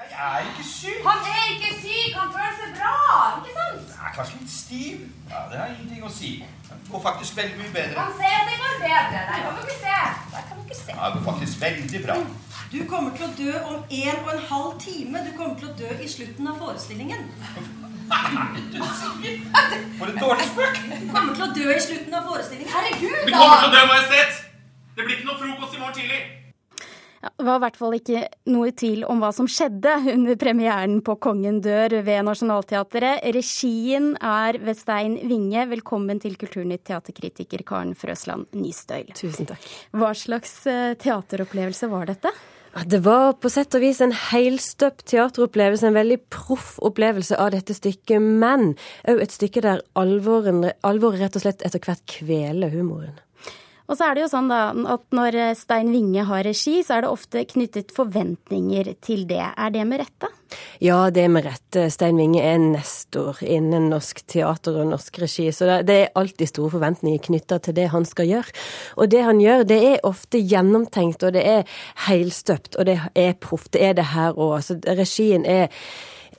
Jeg 0.00 0.14
er 0.14 0.46
ikke 0.46 0.64
syk. 0.64 1.02
Han 1.04 1.18
er 1.28 1.46
ikke 1.54 1.72
syk, 1.82 2.12
han 2.14 2.30
føler 2.32 2.54
seg 2.60 2.70
bra. 2.78 2.94
ikke 3.42 3.52
sant? 3.58 3.82
Jeg 3.90 4.06
er 4.06 4.14
kanskje 4.14 4.38
litt 4.40 4.52
stiv. 4.54 4.96
Ja, 5.28 5.38
Det 5.50 5.58
har 5.58 5.68
ingenting 5.74 6.04
å 6.06 6.10
si. 6.10 6.30
Det 6.70 6.90
går 6.92 7.02
faktisk 7.02 7.36
veldig 7.36 7.58
mye 7.58 7.72
bedre. 7.74 7.98
Han 7.98 8.14
ser 8.20 8.36
at 8.38 8.46
det 8.48 8.56
går 8.62 8.74
bedre. 8.86 9.20
Der 9.26 9.42
kan 9.42 9.58
dere 9.58 9.76
se. 9.84 9.98
Der 10.34 10.42
kan 10.48 10.56
dere 10.62 10.78
se. 10.78 10.92
Ja, 10.94 11.04
Det 11.10 11.14
går 11.18 11.26
faktisk 11.32 11.60
veldig 11.66 12.00
bra. 12.06 12.16
Du 12.70 12.78
kommer 12.86 13.10
til 13.18 13.24
å 13.26 13.28
dø 13.34 13.52
om 13.66 13.78
en 13.82 14.18
og 14.20 14.28
en 14.30 14.42
halv 14.46 14.74
time. 14.78 15.18
Du 15.26 15.30
kommer 15.34 15.56
til 15.58 15.66
å 15.66 15.74
dø 15.74 15.88
i 15.90 16.06
slutten 16.06 16.46
av 16.46 16.60
forestillingen. 16.62 17.24
For 19.98 20.12
en 20.12 20.20
dårlig 20.20 20.44
spøk! 20.52 20.76
Du 21.00 21.08
kommer 21.10 21.32
til 21.34 21.46
å 21.48 21.50
dø 21.56 21.64
i 21.74 21.80
slutten 21.82 22.14
av 22.14 22.28
forestillingen. 22.30 22.70
Herregud, 22.70 23.16
da! 23.16 23.24
Du 23.26 23.32
kommer 23.34 23.64
til 23.64 23.66
å 23.66 23.72
dø, 23.74 23.80
Majestet! 23.90 24.38
Det 24.94 25.02
blir 25.02 25.16
ikke 25.16 25.26
noe 25.32 25.40
frokost 25.40 25.74
i 25.74 25.80
morgen 25.80 25.96
tidlig. 25.96 26.20
Ja, 27.20 27.32
det 27.40 27.46
var 27.48 27.58
i 27.58 27.64
hvert 27.64 27.80
fall 27.80 27.96
ikke 27.98 28.22
noe 28.54 28.70
i 28.70 28.76
tvil 28.84 29.02
om 29.10 29.18
hva 29.24 29.32
som 29.34 29.50
skjedde 29.50 29.96
under 30.14 30.38
premieren 30.38 30.94
på 31.04 31.18
Kongen 31.26 31.58
dør 31.64 31.96
ved 32.06 32.22
Nationaltheatret. 32.28 33.26
Regien 33.34 34.12
er 34.22 34.60
ved 34.62 34.78
Stein 34.78 35.18
Winge. 35.26 35.66
Velkommen 35.74 36.22
til 36.22 36.38
Kulturnytt 36.38 36.86
teaterkritiker 36.86 37.66
Karen 37.66 37.98
Frøsland 37.98 38.46
Nystøyl. 38.54 39.10
Tusen 39.18 39.50
takk. 39.50 39.68
Hva 39.90 40.14
slags 40.14 40.54
eh, 40.70 40.94
teateropplevelse 41.02 41.90
var 41.90 42.14
dette? 42.14 42.30
Det 42.70 43.00
var 43.02 43.32
på 43.42 43.50
sett 43.50 43.74
og 43.74 43.82
vis 43.82 43.98
en 44.04 44.12
helstøpt 44.14 45.02
teateropplevelse, 45.10 45.88
en 45.88 45.96
veldig 45.96 46.20
proff 46.30 46.76
opplevelse 46.86 47.34
av 47.34 47.50
dette 47.56 47.74
stykket, 47.74 48.22
men 48.22 48.76
òg 49.10 49.24
et 49.24 49.34
stykke 49.34 49.64
der 49.64 49.82
alvoret 49.98 51.18
rett 51.18 51.38
og 51.38 51.42
slett 51.42 51.64
etter 51.66 51.82
hvert 51.82 52.04
kveler 52.10 52.70
humoren. 52.70 53.18
Og 53.90 53.98
så 53.98 54.06
er 54.06 54.14
det 54.14 54.22
jo 54.22 54.30
sånn 54.30 54.50
da 54.52 54.68
at 54.94 55.02
når 55.16 55.40
Stein 55.58 55.90
Winge 55.90 56.22
har 56.28 56.46
regi, 56.46 56.78
så 56.86 56.96
er 56.96 57.04
det 57.04 57.10
ofte 57.10 57.42
knyttet 57.50 57.90
forventninger 57.96 58.92
til 59.02 59.26
det. 59.26 59.42
Er 59.42 59.74
det 59.74 59.82
med 59.90 60.04
rette? 60.04 60.30
Ja, 60.80 61.10
det 61.12 61.26
er 61.26 61.32
med 61.32 61.44
rette. 61.44 61.82
Stein 61.92 62.16
Winge 62.16 62.40
er 62.40 62.56
nestor 62.56 63.36
innen 63.44 63.90
norsk 63.92 64.22
teater 64.32 64.78
og 64.80 64.88
norsk 64.94 65.18
regi, 65.20 65.50
så 65.52 65.82
det 65.84 65.96
er 65.96 66.14
alltid 66.16 66.48
store 66.48 66.72
forventninger 66.72 67.20
knytta 67.26 67.58
til 67.60 67.76
det 67.76 67.90
han 67.92 68.06
skal 68.08 68.30
gjøre. 68.30 68.54
Og 68.96 69.10
det 69.12 69.20
han 69.26 69.42
gjør, 69.44 69.66
det 69.68 69.80
er 69.90 70.06
ofte 70.08 70.40
gjennomtenkt, 70.40 71.26
og 71.28 71.34
det 71.36 71.42
er 71.44 71.82
heilstøpt, 72.06 72.78
og 72.80 72.88
det 72.88 72.96
er 73.12 73.36
proff. 73.36 73.68
Det 73.68 73.84
er 73.90 73.98
det 73.98 74.08
her 74.14 74.32
òg. 74.32 74.56
Altså, 74.62 74.78
regien 74.88 75.44
er 75.44 75.68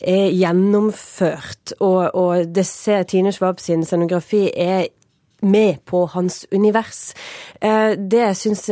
er 0.01 0.31
gjennomført, 0.33 1.75
og, 1.79 2.15
og 2.17 2.47
det 2.55 2.65
ser 2.65 3.03
Tine 3.05 3.29
Schwab 3.31 3.59
sin 3.61 3.85
scenografi 3.85 4.47
er 4.49 4.87
med 5.41 5.81
på 5.89 6.05
hans 6.13 6.45
univers. 6.51 7.11
Det 7.61 8.21
det 8.21 8.21
jeg 8.21 8.37
syns 8.37 8.63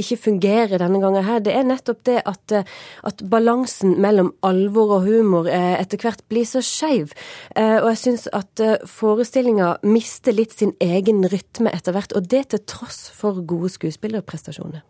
ikke 0.00 0.18
fungerer 0.30 0.80
denne 0.80 1.00
gangen 1.02 1.24
her, 1.26 1.42
det 1.44 1.54
er 1.54 1.66
nettopp 1.66 2.02
det 2.08 2.20
at, 2.24 2.54
eh, 2.54 2.64
at 3.06 3.22
balansen 3.30 3.96
mellom 4.02 4.32
alvor 4.46 4.98
og 4.98 5.06
humor 5.08 5.50
eh, 5.50 5.76
etter 5.80 6.00
hvert 6.02 6.24
blir 6.30 6.48
så 6.48 6.62
skeiv. 6.64 7.12
Og 7.56 7.88
jeg 7.92 8.00
syns 8.00 8.26
at 8.36 8.60
forestillinga 8.90 9.76
mister 9.86 10.34
litt 10.34 10.56
sin 10.56 10.74
egen 10.82 11.24
rytme 11.30 11.72
etter 11.72 11.96
hvert, 11.96 12.14
og 12.16 12.28
det 12.30 12.48
til 12.52 12.64
tross 12.68 13.06
for 13.14 13.42
gode 13.46 13.72
skuespillerprestasjoner. 13.76 14.84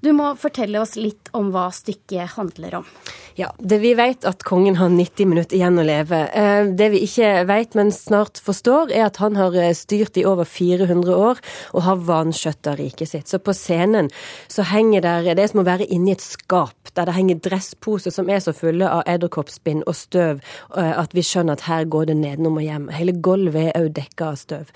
Du 0.00 0.12
må 0.16 0.32
fortelle 0.38 0.80
oss 0.80 0.96
litt 1.00 1.30
om 1.36 1.52
hva 1.54 1.68
stykket 1.74 2.36
handler 2.36 2.80
om. 2.82 2.90
Ja, 3.36 3.50
det 3.58 3.78
Vi 3.78 3.92
vet 3.94 4.24
at 4.24 4.44
kongen 4.48 4.78
har 4.80 4.88
90 4.88 5.28
minutter 5.28 5.58
igjen 5.58 5.76
å 5.76 5.84
leve. 5.84 6.22
Eh, 6.32 6.70
det 6.72 6.86
vi 6.94 7.02
ikke 7.04 7.44
vet, 7.44 7.74
men 7.76 7.90
snart 7.92 8.40
forstår, 8.40 8.88
er 8.88 9.04
at 9.10 9.20
han 9.20 9.36
har 9.36 9.52
eh, 9.60 9.74
styrt 9.76 10.16
i 10.16 10.24
over 10.24 10.48
400 10.48 11.12
år 11.12 11.42
og 11.76 11.84
har 11.84 12.00
vanskjøtta 12.08 12.78
riket 12.80 13.10
sitt. 13.12 13.28
Så 13.28 13.36
på 13.36 13.52
scenen 13.52 14.08
så 14.48 14.64
henger 14.64 15.04
der 15.04 15.34
Det 15.36 15.44
er 15.44 15.50
som 15.52 15.60
å 15.60 15.66
være 15.68 15.84
inni 15.92 16.14
et 16.14 16.24
skap 16.24 16.72
der 16.96 17.04
det 17.04 17.12
henger 17.12 17.42
dressposer 17.44 18.14
som 18.14 18.30
er 18.32 18.40
så 18.40 18.54
fulle 18.56 18.88
av 18.88 19.02
edderkoppspinn 19.04 19.82
og 19.84 19.92
støv 19.98 20.40
eh, 20.40 20.94
at 20.96 21.12
vi 21.12 21.20
skjønner 21.20 21.58
at 21.58 21.66
her 21.68 21.84
går 21.84 22.08
det 22.08 22.16
nedenom 22.16 22.56
og 22.56 22.64
hjem. 22.64 22.88
Hele 22.88 23.12
gulvet 23.12 23.74
er 23.74 23.84
òg 23.84 23.92
dekka 23.98 24.30
av 24.32 24.40
støv. 24.40 24.72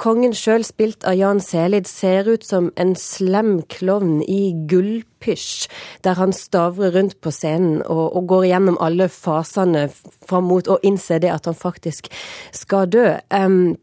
Kongen 0.00 0.32
sjøl, 0.32 0.64
spilt 0.64 1.04
av 1.04 1.18
Jan 1.18 1.42
Selid, 1.44 1.84
ser 1.90 2.30
ut 2.30 2.46
som 2.46 2.70
en 2.80 2.94
slem 2.96 3.58
klovn 3.68 4.22
i 4.28 4.52
gullpysj, 4.70 5.68
der 6.04 6.20
han 6.20 6.32
stavrer 6.36 6.94
rundt 6.94 7.18
på 7.24 7.32
scenen 7.34 7.82
og, 7.86 8.04
og, 8.12 8.22
går 8.28 8.48
gjennom 8.50 8.78
alle 8.84 9.08
fasene 9.12 9.88
fram 10.28 10.48
mot 10.50 10.68
og 10.68 10.84
innse 10.86 11.20
det 11.22 11.32
at 11.32 11.48
han 11.48 11.56
faktisk 11.56 12.10
skal 12.54 12.90
dø. 12.92 13.10
Um, 13.32 13.76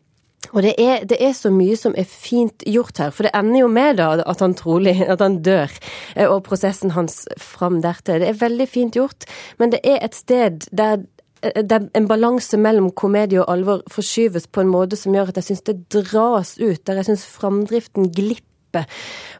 og 0.54 0.62
det 0.62 0.76
er, 0.78 1.04
det 1.10 1.18
er, 1.20 1.34
så 1.34 1.50
mye 1.54 1.76
som 1.80 1.96
er 1.98 2.06
fint 2.10 2.64
gjort 2.70 3.00
her, 3.02 3.12
for 3.16 3.26
det 3.26 3.34
ender 3.38 3.64
jo 3.64 3.72
med 3.72 3.98
da 4.00 4.12
at 4.22 4.44
han 4.44 4.56
trolig 4.58 4.96
at 5.14 5.24
han 5.24 5.42
dør, 5.46 5.74
eh, 6.16 6.30
og 6.30 6.44
prosessen 6.46 6.94
hans 6.96 7.24
fram 7.42 7.82
dertil. 7.84 8.22
Det 8.22 8.30
er 8.30 8.42
veldig 8.44 8.70
fint 8.70 8.98
gjort, 8.98 9.28
men 9.60 9.74
det 9.74 9.82
er 9.84 10.02
et 10.06 10.18
sted 10.18 10.70
der 10.72 11.02
eh, 11.42 11.64
der 11.64 11.90
en 11.98 12.10
balanse 12.10 12.60
mellom 12.62 12.92
komedie 12.92 13.42
og 13.42 13.52
alvor 13.52 13.86
forskyves 13.92 14.48
på 14.48 14.64
en 14.64 14.72
måte 14.72 15.00
som 15.00 15.16
gjør 15.16 15.34
at 15.34 15.42
jeg 15.42 15.50
syns 15.50 15.66
det 15.66 15.80
dras 15.94 16.58
ut, 16.62 16.82
der 16.86 17.02
jeg 17.02 17.10
syns 17.10 17.26
framdriften 17.38 18.12
glipper 18.14 18.55
prinsippet. 18.76 18.86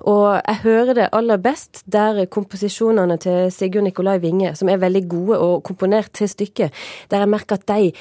Og 0.06 0.42
jeg 0.48 0.62
hører 0.64 0.94
det 0.94 1.10
aller 1.14 1.38
best 1.38 1.84
der 1.92 2.26
komposisjonene 2.26 3.18
til 3.18 3.52
Sigurd 3.52 3.84
Nikolai 3.84 4.20
Winge, 4.20 4.56
som 4.56 4.70
er 4.70 4.78
veldig 4.78 5.08
gode 5.10 5.40
og 5.40 5.64
komponert 5.64 6.12
til 6.14 6.30
stykket, 6.30 6.72
der 7.10 7.24
jeg 7.24 7.30
merker 7.30 7.56
at 7.56 7.68
de 7.68 7.92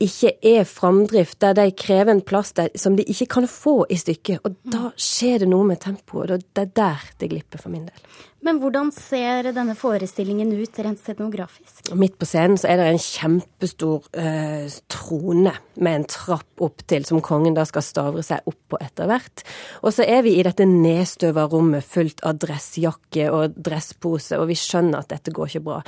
ikke 0.00 0.32
er 0.42 0.64
framdrift, 0.64 1.40
der 1.40 1.54
de 1.54 1.70
krever 1.70 2.12
en 2.12 2.20
plass 2.20 2.52
der, 2.52 2.68
som 2.76 2.96
de 2.96 3.04
ikke 3.04 3.26
kan 3.26 3.46
få 3.48 3.86
i 3.88 3.96
stykket. 3.96 4.42
Og 4.44 4.56
da 4.66 4.90
skjer 4.96 5.44
det 5.44 5.48
noe 5.48 5.64
med 5.64 5.80
tempoet, 5.80 6.30
og 6.30 6.42
det 6.42 6.62
er 6.66 6.72
der 6.76 7.10
det 7.20 7.30
glipper 7.30 7.62
for 7.62 7.70
min 7.72 7.86
del. 7.86 8.18
Men 8.44 8.58
hvordan 8.60 8.90
ser 8.92 9.46
denne 9.56 9.72
forestillingen 9.78 10.50
ut 10.52 10.78
rent 10.84 11.00
scenografisk? 11.00 11.94
Midt 11.96 12.18
på 12.20 12.26
scenen 12.28 12.58
så 12.60 12.68
er 12.68 12.80
det 12.80 12.88
en 12.90 13.00
kjempestor 13.00 14.04
eh, 14.20 14.66
trone 14.92 15.54
med 15.80 15.96
en 15.96 16.04
trapp 16.08 16.60
opp 16.64 16.84
til, 16.84 17.06
som 17.08 17.22
kongen 17.24 17.56
da 17.56 17.64
skal 17.66 17.84
stavre 17.84 18.24
seg 18.26 18.44
opp 18.50 18.58
på 18.74 18.80
etter 18.84 19.08
hvert. 19.08 19.44
Og 19.80 19.94
så 19.96 20.04
er 20.04 20.20
vi 20.26 20.34
i 20.36 20.44
dette 20.44 20.66
nedstøva 20.68 21.46
rommet 21.48 21.86
fullt 21.88 22.20
av 22.26 22.36
dressjakke 22.42 23.30
og 23.32 23.56
dresspose, 23.56 24.36
og 24.36 24.50
vi 24.52 24.58
skjønner 24.60 25.00
at 25.00 25.14
dette 25.14 25.32
går 25.34 25.54
ikke 25.54 25.64
bra. 25.64 25.80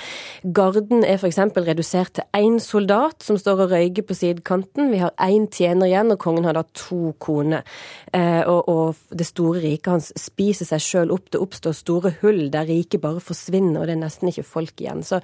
Garden 0.56 1.04
er 1.04 1.20
f.eks. 1.20 1.42
redusert 1.60 2.16
til 2.16 2.40
én 2.40 2.56
soldat 2.62 3.20
som 3.26 3.36
står 3.40 3.66
og 3.66 3.76
røyker 3.76 4.08
på 4.08 4.16
sidekanten. 4.16 4.88
Vi 4.94 5.02
har 5.04 5.12
én 5.20 5.44
tjener 5.52 5.90
igjen, 5.90 6.14
og 6.14 6.22
kongen 6.24 6.48
har 6.48 6.56
da 6.56 6.64
to 6.72 7.12
koner. 7.20 7.68
Eh, 8.16 8.42
og, 8.48 8.64
og, 8.64 9.04
det 9.12 9.28
store 9.28 9.60
riket 9.60 9.92
hans 9.92 10.10
spiser 10.18 10.68
seg 10.72 10.82
sjøl 10.82 11.12
opp. 11.14 11.28
Det 11.28 11.42
oppstår 11.42 11.76
store 11.76 12.16
hull 12.22 12.45
der 12.52 12.68
riket 12.68 13.02
bare 13.02 13.22
forsvinner, 13.22 13.80
og 13.80 13.88
det 13.88 13.96
er 13.96 14.04
nesten 14.04 14.30
ikke 14.30 14.46
folk 14.46 14.82
igjen. 14.82 15.02
Så 15.06 15.20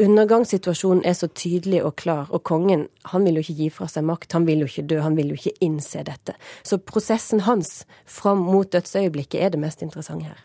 undergangssituasjonen 0.00 1.04
er 1.04 1.16
så 1.18 1.28
tydelig 1.28 1.82
og 1.84 1.94
klar, 2.00 2.30
og 2.32 2.42
kongen 2.48 2.86
han 3.12 3.26
vil 3.26 3.38
jo 3.38 3.44
ikke 3.44 3.58
gi 3.58 3.68
fra 3.74 3.88
seg 3.90 4.06
makt, 4.08 4.32
han 4.36 4.46
vil 4.48 4.64
jo 4.64 4.70
ikke 4.70 4.86
dø, 4.92 5.00
han 5.04 5.16
vil 5.18 5.32
jo 5.32 5.38
ikke 5.38 5.56
innse 5.66 6.04
dette. 6.06 6.36
Så 6.66 6.80
prosessen 6.80 7.44
hans 7.46 7.84
fram 8.08 8.42
mot 8.48 8.70
dødsøyeblikket 8.72 9.40
er 9.44 9.54
det 9.54 9.60
mest 9.62 9.84
interessante 9.84 10.30
her. 10.30 10.40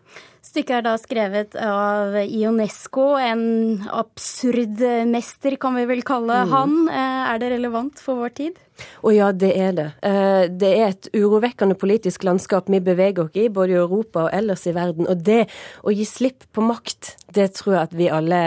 Stykket 0.46 0.76
er 0.78 0.84
da 0.86 0.94
skrevet 1.00 1.56
av 1.58 2.14
Ionesco, 2.22 3.14
en 3.18 3.82
absurd 3.90 4.84
mester 5.10 5.56
kan 5.60 5.74
vi 5.78 5.88
vel 5.88 6.04
kalle 6.06 6.44
mm. 6.46 6.54
han. 6.54 6.78
Eh, 6.92 7.24
er 7.32 7.42
det 7.42 7.50
relevant 7.56 8.00
for 8.02 8.22
vår 8.22 8.36
tid? 8.44 8.62
Å 9.02 9.12
ja, 9.14 9.30
det 9.32 9.52
er 9.56 9.72
det. 9.76 9.86
Eh, 10.06 10.44
det 10.50 10.72
er 10.76 10.90
et 10.90 11.08
urovekkende 11.14 11.76
politisk 11.78 12.26
landskap 12.26 12.70
vi 12.72 12.80
beveger 12.84 13.26
oss 13.26 13.38
i, 13.38 13.48
både 13.52 13.76
i 13.76 13.80
Europa 13.80 14.26
og 14.26 14.36
ellers 14.36 14.66
i 14.66 14.74
verden. 14.76 15.08
Og 15.10 15.24
det 15.26 15.46
å 15.82 15.94
gi 15.94 16.06
slipp 16.08 16.46
på 16.52 16.64
makt, 16.64 17.14
det 17.36 17.52
tror 17.58 17.76
jeg 17.76 17.82
at 17.88 17.96
vi 17.96 18.12
alle 18.12 18.42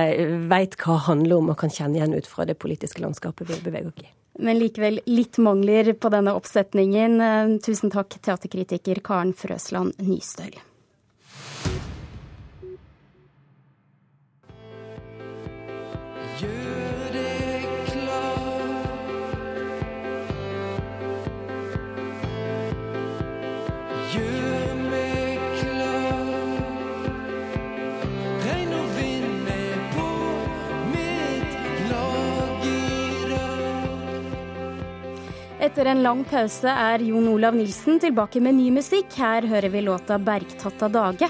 veit 0.52 0.78
hva 0.84 1.00
handler 1.10 1.40
om, 1.40 1.52
og 1.54 1.60
kan 1.62 1.74
kjenne 1.74 2.00
igjen 2.00 2.16
ut 2.18 2.30
fra 2.30 2.48
det 2.50 2.60
politiske 2.62 3.04
landskapet 3.04 3.50
vi 3.50 3.62
beveger 3.66 3.92
oss 3.92 4.06
i. 4.06 4.10
Men 4.40 4.60
likevel 4.62 5.02
litt 5.10 5.36
mangler 5.44 5.92
på 6.00 6.12
denne 6.14 6.36
oppsetningen. 6.38 7.20
Eh, 7.20 7.54
tusen 7.66 7.92
takk, 7.94 8.20
teaterkritiker 8.24 9.04
Karen 9.04 9.36
Frøsland 9.36 10.00
Nystøl. 10.00 10.56
Etter 24.10 24.26
en 35.86 36.02
lang 36.02 36.26
pause 36.26 36.66
er 36.66 37.06
Jon 37.06 37.30
Olav 37.30 37.54
Nilsen 37.54 38.02
tilbake 38.02 38.42
med 38.42 38.58
ny 38.58 38.74
musikk. 38.74 39.14
Her 39.14 39.46
hører 39.46 39.70
vi 39.70 39.86
låta 39.86 40.18
'Bergtatt 40.18 40.82
av 40.82 40.92
dage'. 40.92 41.30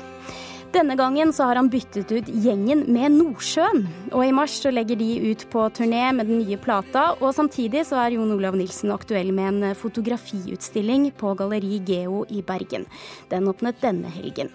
Denne 0.69 0.93
gangen 0.93 1.31
så 1.33 1.47
har 1.49 1.57
han 1.57 1.69
byttet 1.73 2.11
ut 2.13 2.27
gjengen 2.29 2.83
med 2.93 3.15
Nordsjøen. 3.15 3.87
Og 4.13 4.21
i 4.21 4.33
mars 4.35 4.59
så 4.61 4.69
legger 4.69 4.99
de 4.99 5.31
ut 5.31 5.45
på 5.49 5.63
turné 5.73 6.03
med 6.13 6.27
den 6.29 6.43
nye 6.43 6.59
plata, 6.61 7.15
og 7.17 7.33
samtidig 7.33 7.87
så 7.89 7.97
er 8.03 8.13
Jon 8.13 8.35
Olav 8.35 8.53
Nilsen 8.53 8.93
aktuell 8.93 9.31
med 9.33 9.49
en 9.49 9.77
fotografiutstilling 9.77 11.07
på 11.17 11.31
Galleri 11.39 11.79
Geo 11.87 12.21
i 12.29 12.43
Bergen. 12.45 12.85
Den 13.31 13.49
åpnet 13.49 13.81
denne 13.81 14.11
helgen. 14.13 14.51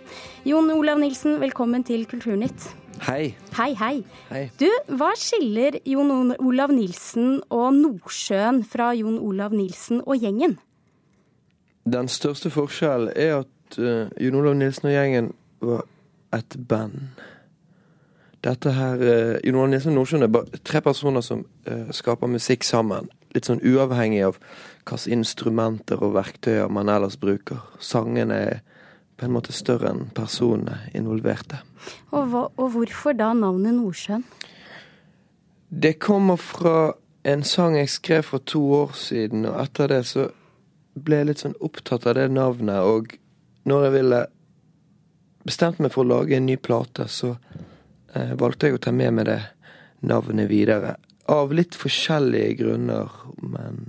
Jon 0.47 0.71
Olav 0.71 1.01
Nilsen, 1.03 1.41
velkommen 1.43 1.83
til 1.83 2.07
Kulturnytt. 2.07 2.69
Hei. 3.09 3.35
Hei, 3.57 3.73
hei. 3.75 3.97
hei. 4.29 4.45
Du, 4.61 4.69
hva 4.95 5.11
skiller 5.19 5.81
Jon 5.83 6.31
Olav 6.39 6.71
Nilsen 6.71 7.41
og 7.51 7.73
Nordsjøen 7.75 8.63
fra 8.63 8.93
Jon 8.95 9.19
Olav 9.19 9.57
Nilsen 9.57 9.99
og 10.07 10.23
gjengen? 10.23 10.61
Den 11.91 12.07
største 12.07 12.55
forskjellen 12.55 13.11
er 13.11 13.41
at 13.41 13.81
uh, 13.83 14.15
Jon 14.23 14.39
Olav 14.39 14.55
Nilsen 14.63 14.93
og 14.93 14.95
gjengen 14.95 15.33
var 15.65 15.83
et 16.35 16.57
band. 16.69 17.15
Dette 18.45 18.75
her 18.77 19.01
uh, 19.01 19.37
Jon 19.47 19.63
Arne 19.63 19.77
Nilsen 19.77 19.97
Nordsjøen 19.97 20.27
er 20.27 20.33
bare 20.33 20.61
tre 20.67 20.83
personer 20.85 21.25
som 21.25 21.47
uh, 21.69 21.89
skaper 21.95 22.31
musikk 22.31 22.67
sammen. 22.67 23.09
Litt 23.35 23.49
sånn 23.49 23.63
uavhengig 23.65 24.23
av 24.27 24.39
hvilke 24.85 25.11
instrumenter 25.15 26.03
og 26.05 26.15
verktøyer 26.19 26.69
man 26.71 26.93
ellers 26.93 27.17
bruker. 27.21 27.63
Sangene 27.81 28.41
er 28.51 28.61
på 29.17 29.27
en 29.27 29.35
måte 29.35 29.55
større 29.55 29.93
enn 29.93 30.09
personene 30.15 30.91
involverte. 30.95 31.63
Og, 32.11 32.29
hva, 32.31 32.45
og 32.59 32.75
hvorfor 32.75 33.17
da 33.17 33.33
navnet 33.37 33.77
Nordsjøen? 33.79 34.27
Det 35.75 35.97
kommer 36.03 36.39
fra 36.39 36.95
en 37.25 37.43
sang 37.47 37.79
jeg 37.79 37.91
skrev 37.91 38.23
for 38.29 38.45
to 38.45 38.61
år 38.85 38.93
siden, 38.99 39.47
og 39.49 39.57
etter 39.63 39.91
det 39.91 40.03
så 40.07 40.29
ble 40.95 41.23
jeg 41.23 41.31
litt 41.31 41.43
sånn 41.43 41.57
opptatt 41.65 42.07
av 42.07 42.19
det 42.19 42.29
navnet. 42.31 42.85
Og 42.85 43.17
når 43.67 43.87
jeg 43.87 43.95
ville 43.97 44.21
bestemt 45.45 45.81
meg 45.83 45.93
for 45.95 46.05
å 46.05 46.11
lage 46.11 46.37
en 46.37 46.47
ny 46.49 46.57
plate, 46.61 47.07
så 47.09 47.35
eh, 48.15 48.35
valgte 48.41 48.69
jeg 48.69 48.79
å 48.79 48.83
ta 48.87 48.93
med 48.95 49.17
meg 49.19 49.29
det 49.29 49.41
navnet 50.05 50.51
videre. 50.51 50.97
Av 51.33 51.53
litt 51.57 51.77
forskjellige 51.79 52.59
grunner, 52.61 53.13
men 53.41 53.87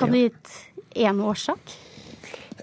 Kan 0.00 0.14
du 0.14 0.18
gitt 0.18 0.50
én 0.96 1.20
årsak? 1.22 1.76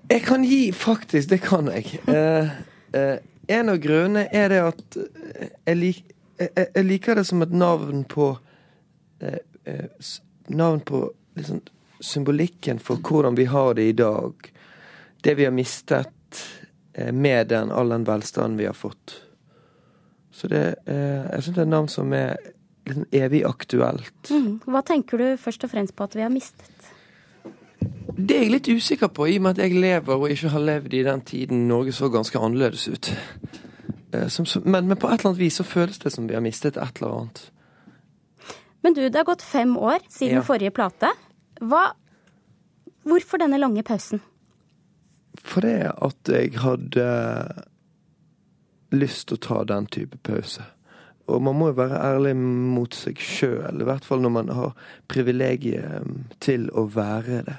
Jeg 0.07 0.23
kan 0.23 0.43
gi, 0.43 0.71
faktisk. 0.71 1.29
Det 1.29 1.41
kan 1.43 1.71
jeg. 1.71 1.99
Eh, 2.07 2.51
eh, 2.95 3.17
en 3.47 3.69
av 3.69 3.77
grunnene 3.83 4.27
er 4.35 4.51
det 4.51 4.59
at 4.63 4.97
eh, 4.99 5.49
jeg, 5.67 5.77
lik, 5.77 6.03
jeg, 6.39 6.51
jeg 6.63 6.85
liker 6.87 7.19
det 7.19 7.25
som 7.27 7.43
et 7.43 7.53
navn 7.53 8.05
på 8.07 8.31
eh, 9.23 9.41
eh, 9.67 10.13
Navn 10.47 10.79
på 10.87 11.01
liksom, 11.35 11.59
symbolikken 11.99 12.79
for 12.79 13.03
hvordan 13.03 13.35
vi 13.35 13.49
har 13.51 13.73
det 13.75 13.89
i 13.89 13.95
dag. 13.99 14.47
Det 15.21 15.33
vi 15.35 15.43
har 15.43 15.51
mistet 15.51 16.07
eh, 16.07 16.16
med 17.13 17.47
den, 17.51 17.71
all 17.71 17.89
den 17.93 18.05
velstanden 18.07 18.57
vi 18.59 18.65
har 18.65 18.73
fått. 18.77 19.21
Så 20.33 20.47
det, 20.51 20.75
eh, 20.85 21.25
jeg 21.33 21.43
syns 21.43 21.55
det 21.55 21.61
er 21.63 21.67
et 21.67 21.73
navn 21.73 21.87
som 21.89 22.13
er 22.13 22.35
liksom 22.87 23.05
evig 23.11 23.43
aktuelt. 23.45 24.29
Mm. 24.31 24.59
Hva 24.65 24.81
tenker 24.85 25.17
du 25.21 25.25
først 25.41 25.63
og 25.65 25.71
fremst 25.73 25.95
på 25.97 26.03
at 26.07 26.15
vi 26.15 26.21
har 26.25 26.29
mistet? 26.33 26.91
Det 28.17 28.33
er 28.37 28.43
jeg 28.47 28.51
litt 28.51 28.67
usikker 28.69 29.11
på, 29.13 29.27
i 29.29 29.35
og 29.37 29.43
med 29.45 29.57
at 29.59 29.65
jeg 29.67 29.77
lever 29.81 30.15
og 30.15 30.31
ikke 30.33 30.49
har 30.49 30.63
levd 30.63 30.93
i 30.97 31.03
den 31.05 31.21
tiden 31.21 31.67
Norge 31.69 31.91
så 31.93 32.09
ganske 32.09 32.39
annerledes 32.41 32.87
ut. 32.89 33.11
Eh, 34.13 34.27
Som, 34.27 34.45
som- 34.45 34.63
men, 34.65 34.87
men 34.87 34.97
på 34.97 35.07
et 35.07 35.19
eller 35.19 35.29
annet 35.33 35.39
vis 35.43 35.59
så 35.59 35.63
føles 35.67 35.99
det 35.99 36.11
som 36.13 36.27
vi 36.27 36.33
har 36.33 36.41
mistet 36.41 36.77
et 36.77 37.01
eller 37.01 37.13
annet. 37.19 37.43
Men 38.83 38.93
du, 38.93 39.01
det 39.09 39.15
har 39.19 39.25
gått 39.27 39.41
fem 39.45 39.75
år 39.77 39.99
siden 40.09 40.39
Ja. 40.39 40.41
forrige 40.41 40.71
plate. 40.71 41.09
Hva 41.61 41.91
Hvorfor 43.07 43.37
denne 43.39 43.57
lange 43.59 43.83
pausen? 43.87 44.19
For 45.43 45.65
det 45.65 45.91
at 45.93 46.31
jeg 46.31 46.57
hadde 46.61 47.05
lyst 48.95 49.27
til 49.27 49.37
å 49.37 49.43
ta 49.43 49.61
den 49.67 49.87
type 49.91 50.19
pause. 50.23 50.63
Og 51.27 51.41
man 51.43 51.57
må 51.59 51.71
jo 51.71 51.79
være 51.81 51.99
ærlig 51.99 52.33
mot 52.39 52.95
seg 52.95 53.19
sjøl, 53.19 53.81
i 53.81 53.87
hvert 53.87 54.05
fall 54.07 54.21
når 54.23 54.31
man 54.31 54.51
har 54.55 54.75
privilegiet 55.11 56.07
til 56.43 56.69
å 56.71 56.85
være 56.93 57.41
det. 57.47 57.57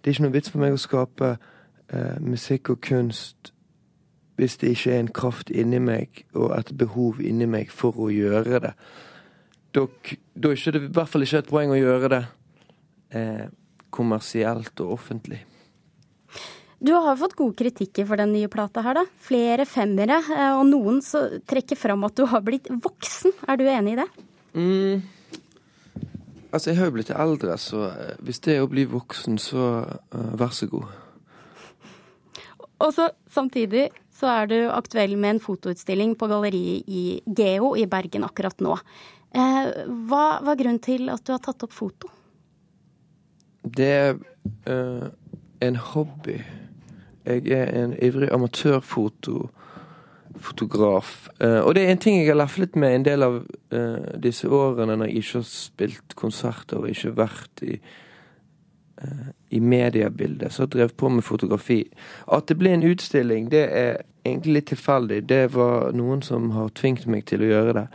Det 0.00 0.10
er 0.10 0.16
ikke 0.16 0.26
noe 0.26 0.36
vits 0.36 0.52
for 0.52 0.62
meg 0.62 0.76
å 0.76 0.80
skape 0.80 1.30
eh, 1.32 2.18
musikk 2.20 2.74
og 2.74 2.82
kunst 2.84 3.52
hvis 4.36 4.58
det 4.60 4.74
ikke 4.74 4.92
er 4.92 5.00
en 5.00 5.14
kraft 5.16 5.48
inni 5.48 5.80
meg 5.80 6.26
og 6.36 6.52
et 6.58 6.74
behov 6.76 7.22
inni 7.24 7.48
meg 7.48 7.72
for 7.72 7.96
å 7.96 8.10
gjøre 8.12 8.60
det. 8.66 8.74
Da 9.72 9.86
er 9.88 10.76
det 10.76 10.82
i 10.82 10.90
hvert 10.92 11.08
fall 11.08 11.24
ikke 11.24 11.40
et 11.40 11.48
poeng 11.48 11.72
å 11.72 11.78
gjøre 11.80 12.10
det 12.12 12.22
eh, 13.16 13.46
kommersielt 13.88 14.84
og 14.84 14.98
offentlig. 14.98 15.40
Du 16.78 16.92
har 16.92 17.16
fått 17.16 17.36
gode 17.38 17.56
kritikker 17.56 18.04
for 18.08 18.20
den 18.20 18.34
nye 18.34 18.50
plata 18.52 18.82
her, 18.84 18.98
da. 18.98 19.04
Flere 19.24 19.64
femmere, 19.68 20.18
eh, 20.34 20.52
og 20.58 20.66
noen 20.68 21.00
så 21.04 21.40
trekker 21.48 21.78
fram 21.78 22.04
at 22.04 22.16
du 22.18 22.26
har 22.28 22.44
blitt 22.44 22.68
voksen. 22.68 23.32
Er 23.48 23.56
du 23.56 23.64
enig 23.64 23.96
i 23.96 24.00
det? 24.02 24.08
Mm. 24.56 25.02
Altså, 26.52 26.70
jeg 26.70 26.78
har 26.78 26.90
jo 26.90 26.96
blitt 26.98 27.12
eldre, 27.12 27.56
så 27.60 27.88
eh, 27.88 28.14
hvis 28.24 28.42
det 28.44 28.56
er 28.56 28.64
å 28.64 28.70
bli 28.70 28.84
voksen, 28.88 29.40
så 29.40 29.66
uh, 29.88 30.30
vær 30.36 30.52
så 30.56 30.68
god. 30.70 30.92
Og 32.84 32.92
så 32.92 33.08
samtidig 33.32 33.88
så 34.16 34.28
er 34.32 34.48
du 34.50 34.56
aktuell 34.72 35.16
med 35.20 35.36
en 35.36 35.42
fotoutstilling 35.42 36.14
på 36.16 36.28
galleriet 36.28 36.88
i 36.88 37.04
Geo 37.24 37.74
i 37.76 37.86
Bergen 37.88 38.24
akkurat 38.24 38.60
nå. 38.64 38.76
Eh, 39.36 39.68
hva 40.08 40.26
var 40.44 40.60
grunnen 40.60 40.80
til 40.84 41.10
at 41.12 41.24
du 41.24 41.34
har 41.34 41.42
tatt 41.44 41.64
opp 41.66 41.74
foto? 41.76 42.12
Det 43.64 43.88
er 43.88 44.14
uh, 44.68 45.08
en 45.64 45.80
hobby. 45.92 46.38
Jeg 47.26 47.50
er 47.50 47.84
en 47.84 47.96
ivrig 48.02 48.32
amatørfotograf. 48.32 51.28
Eh, 51.40 51.60
og 51.60 51.74
det 51.74 51.82
er 51.82 51.90
en 51.90 51.98
ting 51.98 52.20
jeg 52.20 52.28
har 52.30 52.36
leflet 52.38 52.76
med 52.78 52.94
en 52.94 53.04
del 53.06 53.22
av 53.26 53.34
eh, 53.74 54.18
disse 54.22 54.48
årene 54.48 54.96
når 54.96 55.06
jeg 55.10 55.16
ikke 55.22 55.38
har 55.40 55.48
spilt 55.50 56.14
konserter 56.18 56.76
og 56.78 56.88
ikke 56.92 57.18
vært 57.18 57.62
i, 57.66 57.80
eh, 59.02 59.26
i 59.50 59.60
mediebildet. 59.60 60.52
Så 60.52 60.62
har 60.62 60.68
jeg 60.68 60.74
drevet 60.76 60.96
på 60.96 61.08
med 61.08 61.24
fotografi. 61.26 61.90
At 62.32 62.48
det 62.48 62.58
ble 62.60 62.70
en 62.76 62.86
utstilling, 62.86 63.50
det 63.50 63.64
er 63.66 63.96
egentlig 64.24 64.54
litt 64.60 64.70
tilfeldig. 64.70 65.28
Det 65.28 65.54
var 65.54 65.92
noen 65.98 66.22
som 66.22 66.50
har 66.54 66.68
tvingt 66.78 67.06
meg 67.10 67.24
til 67.26 67.40
å 67.42 67.50
gjøre 67.50 67.72
det. 67.80 67.88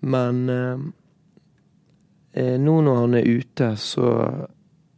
Men 0.00 0.48
eh, 0.48 0.78
nå 2.56 2.74
når 2.86 2.96
han 3.04 3.14
er 3.20 3.32
ute, 3.36 3.76
så 3.76 4.06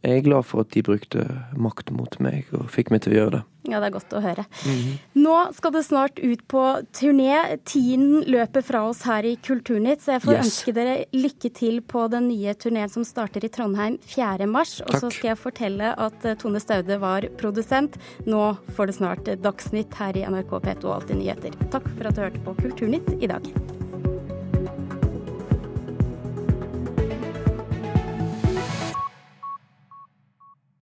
er 0.03 0.21
glad 0.25 0.45
for 0.49 0.61
at 0.63 0.71
de 0.73 0.81
brukte 0.81 1.23
makt 1.57 1.91
mot 1.93 2.15
meg 2.23 2.45
og 2.57 2.69
fikk 2.73 2.89
meg 2.91 3.01
til 3.05 3.13
å 3.13 3.17
gjøre 3.19 3.31
det. 3.37 3.41
Ja, 3.69 3.77
det 3.77 3.91
er 3.91 3.93
godt 3.93 4.13
å 4.17 4.21
høre. 4.23 4.45
Mhm. 4.65 4.95
Nå 5.21 5.35
skal 5.53 5.71
det 5.75 5.83
snart 5.85 6.17
ut 6.17 6.41
på 6.49 6.63
turné. 6.97 7.59
Tiden 7.63 8.23
løper 8.25 8.63
fra 8.65 8.81
oss 8.89 9.03
her 9.05 9.21
i 9.23 9.35
Kulturnytt, 9.37 10.01
så 10.01 10.13
jeg 10.17 10.21
får 10.23 10.33
Yes. 10.33 10.45
ønske 10.47 10.73
dere 10.73 11.05
lykke 11.13 11.53
til 11.53 11.81
på 11.81 12.09
den 12.09 12.27
nye 12.29 12.55
turneen 12.55 12.89
som 12.89 13.03
starter 13.03 13.45
i 13.45 13.49
Trondheim 13.49 13.99
4. 14.01 14.47
mars. 14.47 14.81
Og 14.81 14.93
så 14.97 15.11
skal 15.11 15.35
jeg 15.35 15.37
fortelle 15.37 15.93
at 15.95 16.25
eh, 16.25 16.33
Tone 16.33 16.59
Staude 16.59 16.99
var 16.99 17.21
produsent. 17.37 17.97
Nå 18.25 18.57
får 18.73 18.87
det 18.87 18.95
snart 18.95 19.23
Dagsnytt 19.41 19.93
her 19.93 20.17
i 20.17 20.25
NRK 20.25 20.59
P2 20.59 20.83
og 20.85 21.01
Alltid 21.01 21.17
nyheter. 21.21 21.51
Takk 21.69 21.87
for 21.95 22.07
at 22.07 22.15
du 22.15 22.21
hørte 22.21 22.43
på 22.43 22.55
Kulturnytt 22.57 23.21
i 23.21 23.27
dag. 23.27 23.80